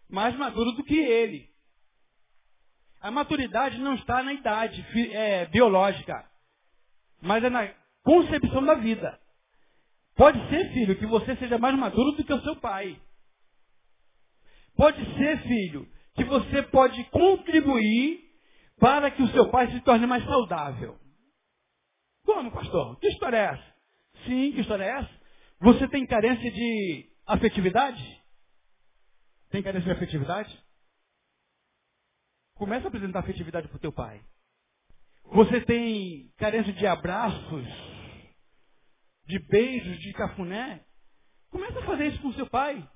mais 0.08 0.36
maduro 0.38 0.71
do 0.73 0.84
que 0.84 0.97
ele. 0.97 1.49
A 3.01 3.10
maturidade 3.10 3.79
não 3.79 3.95
está 3.95 4.21
na 4.21 4.34
idade 4.34 4.86
é, 5.13 5.45
biológica, 5.45 6.29
mas 7.21 7.43
é 7.43 7.49
na 7.49 7.73
concepção 8.03 8.63
da 8.63 8.75
vida. 8.75 9.19
Pode 10.15 10.38
ser, 10.49 10.73
filho, 10.73 10.97
que 10.97 11.05
você 11.05 11.36
seja 11.38 11.58
mais 11.58 11.75
maduro 11.75 12.12
do 12.12 12.23
que 12.23 12.34
o 12.34 12.41
seu 12.41 12.55
pai. 12.58 12.99
Pode 14.75 15.03
ser, 15.17 15.41
filho, 15.43 15.88
que 16.13 16.23
você 16.25 16.62
pode 16.63 17.03
contribuir 17.05 18.19
para 18.79 19.10
que 19.10 19.23
o 19.23 19.27
seu 19.29 19.49
pai 19.49 19.71
se 19.71 19.79
torne 19.82 20.05
mais 20.05 20.23
saudável. 20.25 20.97
Como, 22.25 22.51
pastor? 22.51 22.99
Que 22.99 23.08
história 23.08 23.38
é 23.38 23.45
essa? 23.53 23.75
Sim, 24.25 24.51
que 24.51 24.62
história 24.62 24.84
é 24.84 24.99
essa? 24.99 25.18
Você 25.60 25.88
tem 25.89 26.06
carência 26.06 26.52
de 26.52 27.10
afetividade? 27.26 28.24
Tem 29.50 29.62
carência 29.62 29.86
de 29.86 29.91
afetividade? 29.91 30.63
Começa 32.56 32.86
a 32.86 32.88
apresentar 32.88 33.19
afetividade 33.19 33.67
para 33.67 33.78
o 33.78 33.80
teu 33.80 33.91
pai. 33.91 34.22
Você 35.26 35.62
tem 35.62 36.32
carência 36.38 36.74
de 36.74 36.86
abraços, 36.88 37.65
de 39.26 39.39
beijos, 39.48 40.00
de 40.00 40.13
cafuné? 40.13 40.86
Começa 41.50 41.80
a 41.80 41.86
fazer 41.86 42.08
isso 42.08 42.22
com 42.22 42.30
o 42.30 42.34
seu 42.34 42.50
pai. 42.50 42.88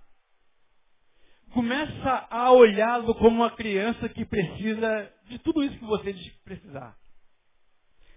Começa 1.53 2.27
a 2.29 2.51
olhá-lo 2.51 3.13
como 3.15 3.35
uma 3.35 3.51
criança 3.55 4.09
que 4.09 4.25
precisa 4.25 5.13
de 5.25 5.37
tudo 5.39 5.63
isso 5.63 5.77
que 5.77 5.85
você 5.85 6.13
precisar. 6.43 6.97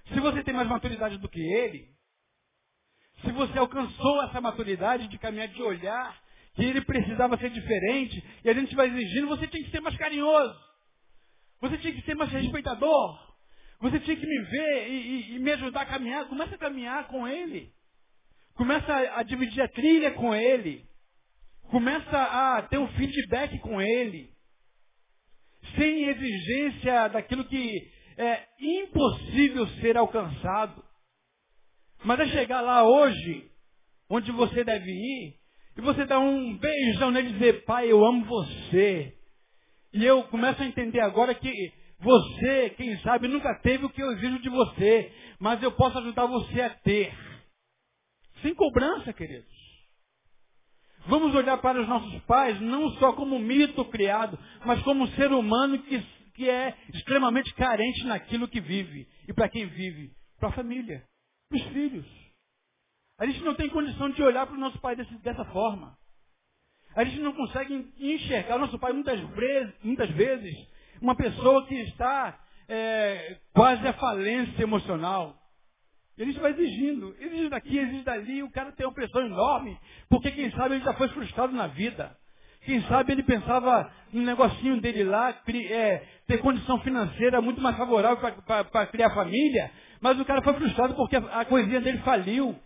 Se 0.09 0.21
você 0.21 0.43
tem 0.43 0.55
mais 0.55 0.69
maturidade 0.69 1.19
do 1.19 1.29
que 1.29 1.41
ele, 1.41 1.96
se 3.23 3.33
você 3.33 3.59
alcançou 3.59 4.23
essa 4.25 4.41
maturidade 4.41 5.09
de 5.09 5.19
caminhar, 5.19 5.49
de 5.49 5.63
olhar, 5.63 6.17
que 6.55 6.65
ele 6.65 6.81
precisava 6.81 7.37
ser 7.39 7.51
diferente, 7.51 8.23
e 8.45 8.49
a 8.49 8.55
gente 8.55 8.75
vai 8.75 8.87
exigindo, 8.89 9.29
você 9.29 9.47
tinha 9.47 9.63
que 9.63 9.71
ser 9.71 9.81
mais 9.81 9.97
carinhoso. 9.97 10.59
Você 11.61 11.79
tinha 11.79 11.93
que 11.93 12.03
ser 12.03 12.15
mais 12.15 12.31
respeitador. 12.31 13.27
Você 13.81 14.01
tinha 14.01 14.17
que 14.17 14.27
me 14.27 14.43
ver 14.43 14.89
e, 14.89 14.93
e, 14.93 15.37
e 15.37 15.39
me 15.39 15.53
ajudar 15.53 15.83
a 15.83 15.87
caminhar. 15.87 16.27
Começa 16.27 16.55
a 16.55 16.59
caminhar 16.59 17.09
com 17.09 17.27
ele. 17.27 17.73
Começa 18.55 18.93
a, 18.93 19.21
a 19.21 19.23
dividir 19.23 19.63
a 19.63 19.69
trilha 19.69 20.13
com 20.13 20.35
ele. 20.35 20.87
Começa 21.71 22.23
a 22.23 22.63
ter 22.63 22.79
um 22.79 22.89
feedback 22.89 23.59
com 23.59 23.81
ele. 23.81 24.31
Sem 25.77 26.05
exigência 26.05 27.09
daquilo 27.09 27.45
que 27.45 27.93
é 28.17 28.47
impossível 28.59 29.67
ser 29.81 29.97
alcançado. 29.97 30.86
Mas 32.05 32.21
é 32.21 32.27
chegar 32.29 32.61
lá 32.61 32.85
hoje, 32.85 33.51
onde 34.09 34.31
você 34.33 34.63
deve 34.65 34.91
ir, 34.91 35.35
e 35.77 35.81
você 35.81 36.05
dar 36.07 36.19
um 36.19 36.57
beijão 36.57 37.11
nele 37.11 37.31
e 37.31 37.33
dizer, 37.33 37.65
pai, 37.65 37.91
eu 37.91 38.05
amo 38.05 38.25
você. 38.25 39.15
E 39.93 40.05
eu 40.05 40.25
começo 40.25 40.63
a 40.63 40.67
entender 40.67 41.01
agora 41.01 41.35
que 41.35 41.53
você, 41.99 42.71
quem 42.71 42.99
sabe, 42.99 43.29
nunca 43.29 43.55
teve 43.61 43.85
o 43.85 43.91
que 43.91 44.03
eu 44.03 44.13
exijo 44.13 44.39
de 44.41 44.49
você, 44.49 45.13
mas 45.39 45.63
eu 45.63 45.73
posso 45.73 45.99
ajudar 45.99 46.27
você 46.27 46.61
a 46.61 46.71
ter. 46.71 47.13
Sem 48.43 48.55
cobrança, 48.55 49.13
queridos. 49.13 49.55
Vamos 51.07 51.35
olhar 51.35 51.59
para 51.59 51.81
os 51.81 51.89
nossos 51.89 52.21
pais 52.25 52.61
não 52.61 52.91
só 52.95 53.13
como 53.13 53.39
mito 53.39 53.85
criado, 53.87 54.39
mas 54.65 54.83
como 54.83 55.05
um 55.05 55.09
ser 55.09 55.33
humano 55.33 55.79
que 55.83 56.03
que 56.37 56.49
é 56.49 56.77
extremamente 56.93 57.53
carente 57.55 58.05
naquilo 58.05 58.47
que 58.47 58.61
vive. 58.61 59.09
E 59.27 59.33
para 59.33 59.49
quem 59.49 59.67
vive? 59.67 60.13
Para 60.39 60.51
a 60.51 60.53
família, 60.53 61.03
para 61.49 61.59
os 61.59 61.65
filhos. 61.73 62.07
A 63.19 63.27
gente 63.27 63.41
não 63.43 63.55
tem 63.55 63.69
condição 63.69 64.11
de 64.11 64.23
olhar 64.23 64.47
para 64.47 64.57
o 64.57 64.61
nosso 64.61 64.79
pai 64.81 64.95
desse, 64.95 65.15
dessa 65.19 65.45
forma. 65.47 65.97
A 66.95 67.05
gente 67.05 67.21
não 67.21 67.33
consegue 67.33 67.93
enxergar 67.99 68.57
o 68.57 68.59
nosso 68.59 68.79
pai 68.79 68.93
muitas 68.93 69.21
vezes, 69.21 69.75
muitas 69.83 70.11
vezes 70.11 70.69
uma 71.01 71.15
pessoa 71.15 71.67
que 71.67 71.75
está 71.75 72.39
é, 72.69 73.39
quase 73.53 73.87
à 73.87 73.93
falência 73.95 74.63
emocional. 74.63 75.37
E 76.17 76.23
a 76.23 76.27
gente 76.27 76.41
vai 76.41 76.53
exigindo, 76.53 77.15
exige 77.21 77.49
daqui, 77.51 77.77
exige 77.77 78.03
dali, 78.03 78.43
o 78.43 78.51
cara 78.51 78.73
tem 78.73 78.87
uma 78.87 78.95
pressão 78.95 79.21
enorme, 79.27 79.79
porque 80.09 80.31
quem 80.31 80.51
sabe 80.53 80.77
ele 80.77 80.85
já 80.85 80.95
foi 80.95 81.09
frustrado 81.09 81.53
na 81.53 81.67
vida. 81.67 82.17
Quem 82.65 82.83
sabe 82.85 83.13
ele 83.13 83.23
pensava 83.23 83.93
no 84.13 84.23
negocinho 84.23 84.81
dele 84.81 85.05
lá, 85.05 85.31
é, 85.31 86.05
ter 86.27 86.39
condição 86.39 86.81
financeira 86.81 87.41
muito 87.41 87.61
mais 87.61 87.77
favorável 87.77 88.19
para 88.43 88.87
criar 88.87 89.15
família, 89.15 89.71
mas 90.07 90.21
o 90.21 90.25
cara 90.25 90.40
foi 90.42 90.55
frustrado 90.55 90.95
porque 90.95 91.16
a, 91.16 91.45
coisinha 91.45 91.81
dele 91.81 91.99
faliu. 91.99 92.57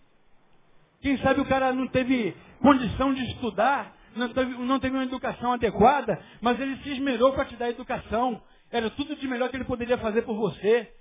Quem 1.01 1.17
sabe 1.17 1.41
o 1.41 1.45
cara 1.45 1.73
não 1.73 1.87
teve 1.87 2.35
condição 2.61 3.11
de 3.13 3.23
estudar, 3.31 3.95
não 4.15 4.29
teve, 4.29 4.53
não 4.63 4.79
teve 4.79 4.95
uma 4.95 5.05
educação 5.05 5.53
adequada, 5.53 6.23
mas 6.39 6.59
ele 6.59 6.77
se 6.83 6.91
esmerou 6.91 7.33
para 7.33 7.45
te 7.45 7.55
dar 7.55 7.69
educação. 7.69 8.39
Era 8.69 8.91
tudo 8.91 9.15
de 9.15 9.27
melhor 9.27 9.49
que 9.49 9.57
ele 9.57 9.65
poderia 9.65 9.97
fazer 9.97 10.21
por 10.21 10.35
você. 10.35 10.93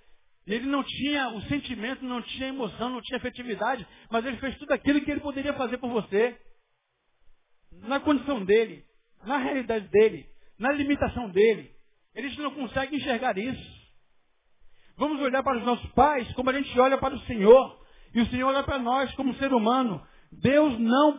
Ele 0.47 0.67
não 0.67 0.83
tinha 0.83 1.29
o 1.29 1.43
sentimento, 1.43 2.05
não 2.05 2.23
tinha 2.23 2.49
emoção, 2.49 2.89
não 2.89 3.03
tinha 3.03 3.19
afetividade, 3.19 3.87
mas 4.11 4.25
ele 4.25 4.39
fez 4.39 4.57
tudo 4.57 4.73
aquilo 4.73 5.03
que 5.03 5.11
ele 5.11 5.21
poderia 5.21 5.53
fazer 5.53 5.77
por 5.77 5.91
você. 5.91 6.37
Na 7.83 8.01
condição 8.01 8.43
dele 8.45 8.83
na 9.25 9.37
realidade 9.37 9.87
dele, 9.89 10.27
na 10.59 10.73
limitação 10.73 11.29
dele. 11.29 11.71
Eles 12.15 12.37
não 12.39 12.51
conseguem 12.55 12.99
enxergar 12.99 13.37
isso. 13.37 13.80
Vamos 15.01 15.19
olhar 15.23 15.43
para 15.43 15.57
os 15.57 15.65
nossos 15.65 15.91
pais 15.93 16.31
como 16.35 16.51
a 16.51 16.53
gente 16.53 16.79
olha 16.79 16.99
para 16.99 17.15
o 17.15 17.21
Senhor. 17.21 17.81
E 18.15 18.21
o 18.21 18.27
Senhor 18.27 18.49
olha 18.49 18.63
para 18.63 18.79
nós 18.79 19.11
como 19.15 19.35
ser 19.37 19.51
humano. 19.51 20.07
Deus 20.31 20.79
não 20.79 21.19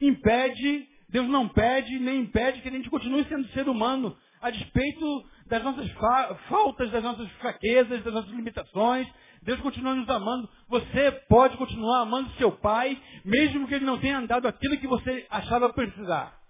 impede, 0.00 0.88
Deus 1.08 1.26
não 1.26 1.48
pede 1.48 1.98
nem 1.98 2.20
impede 2.20 2.62
que 2.62 2.68
a 2.68 2.70
gente 2.70 2.88
continue 2.88 3.24
sendo 3.24 3.48
ser 3.48 3.68
humano, 3.68 4.16
a 4.40 4.48
despeito 4.50 5.24
das 5.48 5.60
nossas 5.60 5.90
fa 5.90 6.36
faltas, 6.48 6.88
das 6.92 7.02
nossas 7.02 7.28
fraquezas, 7.32 8.04
das 8.04 8.14
nossas 8.14 8.30
limitações. 8.30 9.08
Deus 9.42 9.58
continua 9.60 9.96
nos 9.96 10.08
amando. 10.08 10.48
Você 10.68 11.10
pode 11.28 11.56
continuar 11.56 12.02
amando 12.02 12.30
seu 12.34 12.52
pai, 12.52 12.96
mesmo 13.24 13.66
que 13.66 13.74
ele 13.74 13.84
não 13.84 13.98
tenha 13.98 14.18
andado 14.18 14.46
aquilo 14.46 14.78
que 14.78 14.86
você 14.86 15.26
achava 15.28 15.72
precisar. 15.72 16.40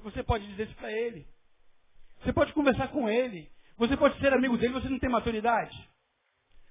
Você 0.00 0.22
pode 0.22 0.46
dizer 0.48 0.64
isso 0.64 0.76
para 0.76 0.92
ele. 0.92 1.26
Você 2.22 2.30
pode 2.30 2.52
conversar 2.52 2.88
com 2.88 3.08
ele. 3.08 3.50
Você 3.80 3.96
pode 3.96 4.18
ser 4.20 4.30
amigo 4.34 4.58
dele, 4.58 4.74
você 4.74 4.90
não 4.90 4.98
tem 4.98 5.08
maturidade. 5.08 5.74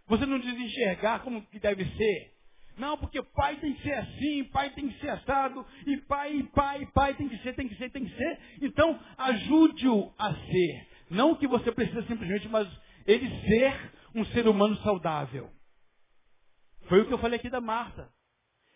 Você 0.05 0.27
não 0.27 0.37
diz 0.37 0.53
enxergar 0.53 1.21
como 1.21 1.41
que 1.47 1.59
deve 1.59 1.83
ser. 1.97 2.33
Não, 2.77 2.99
porque 2.99 3.19
pai 3.35 3.55
tem 3.55 3.73
que 3.73 3.81
ser 3.81 3.93
assim, 3.93 4.43
pai 4.45 4.69
tem 4.69 4.87
que 4.87 4.99
ser 4.99 5.09
assado, 5.09 5.65
e 5.87 5.97
pai, 6.01 6.47
pai, 6.53 6.85
pai 6.93 7.15
tem 7.15 7.27
que 7.27 7.39
ser, 7.39 7.55
tem 7.55 7.67
que 7.67 7.75
ser, 7.77 7.89
tem 7.89 8.05
que 8.05 8.15
ser. 8.15 8.39
Então, 8.61 8.99
ajude-o 9.17 10.13
a 10.19 10.35
ser. 10.35 10.87
Não 11.09 11.33
que 11.33 11.47
você 11.47 11.71
precisa 11.71 12.03
simplesmente, 12.03 12.47
mas 12.47 12.67
ele 13.07 13.27
ser 13.41 13.91
um 14.13 14.23
ser 14.25 14.47
humano 14.47 14.77
saudável. 14.77 15.49
Foi 16.87 17.01
o 17.01 17.07
que 17.07 17.13
eu 17.13 17.19
falei 17.19 17.39
aqui 17.39 17.49
da 17.49 17.59
Marta. 17.59 18.07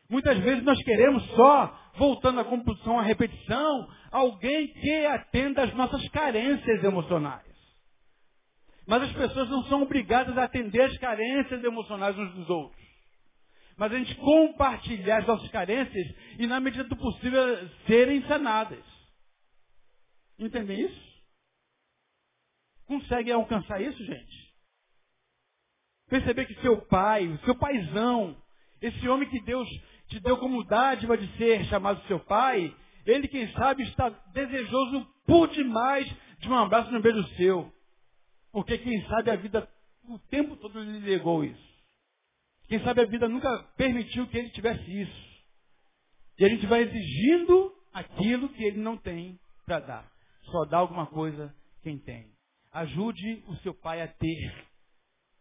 Muitas 0.09 0.39
vezes 0.39 0.63
nós 0.63 0.81
queremos 0.83 1.23
só, 1.35 1.79
voltando 1.97 2.39
à 2.39 2.43
compulsão, 2.43 2.99
à 2.99 3.03
repetição, 3.03 3.87
alguém 4.11 4.69
que 4.69 5.05
atenda 5.05 5.63
às 5.63 5.73
nossas 5.75 6.09
carências 6.09 6.83
emocionais. 6.83 7.52
Mas 8.85 9.03
as 9.03 9.13
pessoas 9.13 9.49
não 9.49 9.63
são 9.65 9.83
obrigadas 9.83 10.37
a 10.37 10.43
atender 10.43 10.81
às 10.81 10.97
carências 10.97 11.63
emocionais 11.63 12.17
uns 12.17 12.33
dos 12.33 12.49
outros. 12.49 12.83
Mas 13.77 13.91
a 13.91 13.97
gente 13.97 14.15
compartilhar 14.15 15.19
as 15.19 15.27
nossas 15.27 15.49
carências 15.49 16.15
e, 16.37 16.45
na 16.45 16.59
medida 16.59 16.83
do 16.83 16.95
possível, 16.95 17.69
serem 17.87 18.21
sanadas. 18.27 18.83
Entendem 20.37 20.81
isso? 20.81 21.13
Consegue 22.85 23.31
alcançar 23.31 23.81
isso, 23.81 24.03
gente? 24.03 24.53
Perceber 26.09 26.45
que 26.45 26.61
seu 26.61 26.85
pai, 26.85 27.39
seu 27.45 27.55
paizão, 27.55 28.37
esse 28.81 29.07
homem 29.07 29.29
que 29.29 29.41
Deus 29.41 29.67
te 30.09 30.19
deu 30.19 30.37
como 30.37 30.63
dádiva 30.65 31.17
de 31.17 31.27
ser 31.37 31.65
chamado 31.65 32.05
seu 32.07 32.19
pai, 32.19 32.75
ele, 33.05 33.27
quem 33.27 33.51
sabe, 33.53 33.83
está 33.83 34.09
desejoso 34.09 35.07
por 35.25 35.47
demais 35.49 36.07
de 36.39 36.49
um 36.49 36.55
abraço 36.55 36.91
no 36.91 37.01
beijo 37.01 37.23
seu. 37.35 37.73
Porque, 38.53 38.77
quem 38.77 39.05
sabe, 39.07 39.31
a 39.31 39.35
vida 39.35 39.67
o 40.05 40.19
tempo 40.19 40.55
todo 40.57 40.79
lhe 40.79 40.99
negou 40.99 41.43
isso. 41.43 41.73
Quem 42.67 42.81
sabe 42.83 43.01
a 43.01 43.05
vida 43.05 43.27
nunca 43.27 43.49
permitiu 43.75 44.27
que 44.27 44.37
ele 44.37 44.49
tivesse 44.51 44.83
isso. 45.01 45.33
E 46.37 46.45
a 46.45 46.49
gente 46.49 46.65
vai 46.67 46.81
exigindo 46.81 47.73
aquilo 47.91 48.49
que 48.49 48.63
ele 48.63 48.79
não 48.79 48.95
tem 48.97 49.39
para 49.65 49.79
dar. 49.79 50.11
Só 50.45 50.65
dá 50.65 50.77
alguma 50.77 51.07
coisa 51.07 51.53
quem 51.81 51.97
tem. 51.97 52.31
Ajude 52.71 53.43
o 53.47 53.55
seu 53.57 53.73
pai 53.73 54.01
a 54.01 54.07
ter 54.07 54.67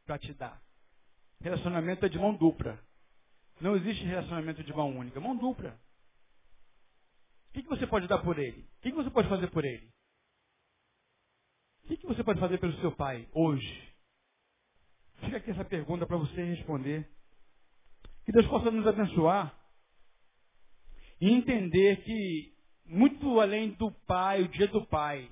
para 0.06 0.18
te 0.18 0.32
dar. 0.34 0.60
Relacionamento 1.40 2.06
é 2.06 2.08
de 2.08 2.18
mão 2.18 2.34
dupla. 2.34 2.78
Não 3.60 3.76
existe 3.76 4.04
relacionamento 4.04 4.62
de 4.64 4.72
mão 4.72 4.96
única. 4.96 5.20
Mão 5.20 5.36
dupla. 5.36 5.78
O 7.50 7.52
que, 7.52 7.62
você 7.68 7.86
pode 7.86 8.06
dar 8.08 8.18
por 8.18 8.38
ele? 8.38 8.66
O 8.78 8.80
que 8.80 8.92
você 8.92 9.10
pode 9.10 9.28
fazer 9.28 9.50
por 9.50 9.64
ele? 9.64 9.91
O 11.84 11.88
que, 11.88 11.96
que 11.96 12.06
você 12.06 12.22
pode 12.22 12.40
fazer 12.40 12.58
pelo 12.58 12.78
seu 12.80 12.92
pai 12.92 13.28
hoje? 13.32 13.92
Fica 15.20 15.36
aqui 15.36 15.50
essa 15.50 15.64
pergunta 15.64 16.06
para 16.06 16.16
você 16.16 16.42
responder. 16.42 17.08
Que 18.24 18.32
Deus 18.32 18.46
possa 18.46 18.70
nos 18.70 18.86
abençoar 18.86 19.56
e 21.20 21.30
entender 21.30 22.02
que, 22.02 22.52
muito 22.84 23.40
além 23.40 23.70
do 23.70 23.90
pai, 24.06 24.42
o 24.42 24.48
dia 24.48 24.68
do 24.68 24.84
pai, 24.86 25.30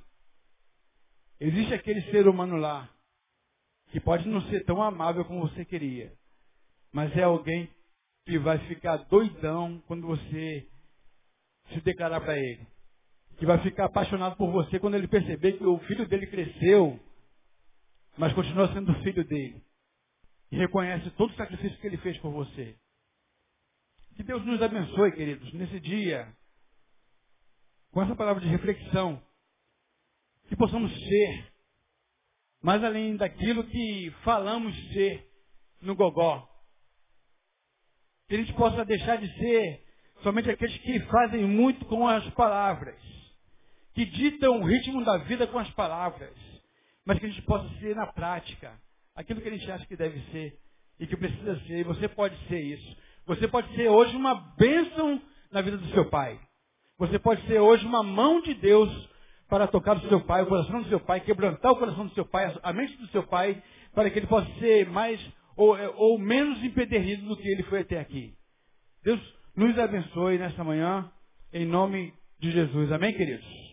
existe 1.40 1.74
aquele 1.74 2.02
ser 2.10 2.28
humano 2.28 2.56
lá 2.56 2.88
que 3.90 4.00
pode 4.00 4.28
não 4.28 4.40
ser 4.42 4.64
tão 4.64 4.80
amável 4.82 5.24
como 5.24 5.48
você 5.48 5.64
queria, 5.64 6.12
mas 6.92 7.16
é 7.16 7.24
alguém 7.24 7.68
que 8.24 8.38
vai 8.38 8.58
ficar 8.68 8.98
doidão 9.08 9.82
quando 9.86 10.06
você 10.06 10.68
se 11.72 11.80
declarar 11.80 12.20
para 12.20 12.38
ele. 12.38 12.66
Que 13.40 13.46
vai 13.46 13.58
ficar 13.62 13.86
apaixonado 13.86 14.36
por 14.36 14.50
você 14.52 14.78
quando 14.78 14.96
ele 14.96 15.08
perceber 15.08 15.54
que 15.54 15.64
o 15.64 15.78
filho 15.80 16.06
dele 16.06 16.26
cresceu, 16.26 17.00
mas 18.16 18.34
continua 18.34 18.70
sendo 18.72 18.94
filho 19.02 19.24
dele. 19.24 19.64
E 20.52 20.56
reconhece 20.58 21.10
todo 21.12 21.30
o 21.30 21.36
sacrifício 21.36 21.78
que 21.78 21.86
ele 21.86 21.96
fez 21.96 22.18
por 22.18 22.30
você. 22.30 22.76
Que 24.14 24.22
Deus 24.22 24.44
nos 24.44 24.60
abençoe, 24.60 25.12
queridos, 25.12 25.50
nesse 25.54 25.80
dia, 25.80 26.30
com 27.90 28.02
essa 28.02 28.14
palavra 28.14 28.42
de 28.42 28.48
reflexão. 28.48 29.22
Que 30.46 30.54
possamos 30.54 30.92
ser, 30.92 31.52
mais 32.60 32.84
além 32.84 33.16
daquilo 33.16 33.64
que 33.64 34.10
falamos 34.22 34.76
ser 34.92 35.26
no 35.80 35.96
gogó. 35.96 36.46
Que 38.28 38.34
a 38.34 38.38
gente 38.38 38.52
possa 38.52 38.84
deixar 38.84 39.16
de 39.16 39.32
ser 39.38 39.82
somente 40.22 40.50
aqueles 40.50 40.76
que 40.82 41.00
fazem 41.06 41.44
muito 41.44 41.86
com 41.86 42.06
as 42.06 42.28
palavras, 42.34 43.00
que 44.00 44.06
ditam 44.06 44.60
o 44.60 44.64
ritmo 44.64 45.04
da 45.04 45.18
vida 45.18 45.46
com 45.46 45.58
as 45.58 45.70
palavras, 45.72 46.32
mas 47.04 47.18
que 47.18 47.26
a 47.26 47.28
gente 47.28 47.42
possa 47.42 47.68
ser 47.80 47.94
na 47.94 48.06
prática 48.06 48.72
aquilo 49.14 49.42
que 49.42 49.48
a 49.48 49.52
gente 49.52 49.70
acha 49.70 49.84
que 49.84 49.94
deve 49.94 50.18
ser 50.30 50.58
e 50.98 51.06
que 51.06 51.16
precisa 51.18 51.60
ser, 51.66 51.80
e 51.80 51.84
você 51.84 52.08
pode 52.08 52.34
ser 52.46 52.60
isso. 52.60 52.96
Você 53.26 53.46
pode 53.46 53.74
ser 53.74 53.90
hoje 53.90 54.16
uma 54.16 54.34
bênção 54.56 55.20
na 55.52 55.60
vida 55.60 55.76
do 55.76 55.86
seu 55.88 56.08
pai. 56.08 56.40
Você 56.96 57.18
pode 57.18 57.46
ser 57.46 57.58
hoje 57.60 57.84
uma 57.84 58.02
mão 58.02 58.40
de 58.40 58.54
Deus 58.54 58.90
para 59.50 59.66
tocar 59.66 59.98
o 59.98 60.08
seu 60.08 60.22
pai, 60.22 60.44
o 60.44 60.46
coração 60.46 60.80
do 60.80 60.88
seu 60.88 61.00
pai, 61.00 61.20
quebrantar 61.20 61.72
o 61.72 61.76
coração 61.76 62.06
do 62.06 62.14
seu 62.14 62.24
pai, 62.24 62.56
a 62.62 62.72
mente 62.72 62.96
do 62.96 63.08
seu 63.08 63.24
pai, 63.24 63.62
para 63.94 64.08
que 64.08 64.18
ele 64.18 64.26
possa 64.26 64.50
ser 64.60 64.88
mais 64.88 65.20
ou, 65.56 65.76
ou 65.96 66.18
menos 66.18 66.64
impedernido 66.64 67.26
do 67.26 67.36
que 67.36 67.48
ele 67.48 67.64
foi 67.64 67.80
até 67.80 68.00
aqui. 68.00 68.32
Deus 69.04 69.20
nos 69.54 69.78
abençoe 69.78 70.38
nesta 70.38 70.64
manhã, 70.64 71.12
em 71.52 71.66
nome 71.66 72.14
de 72.38 72.50
Jesus. 72.50 72.90
Amém, 72.92 73.12
queridos? 73.12 73.69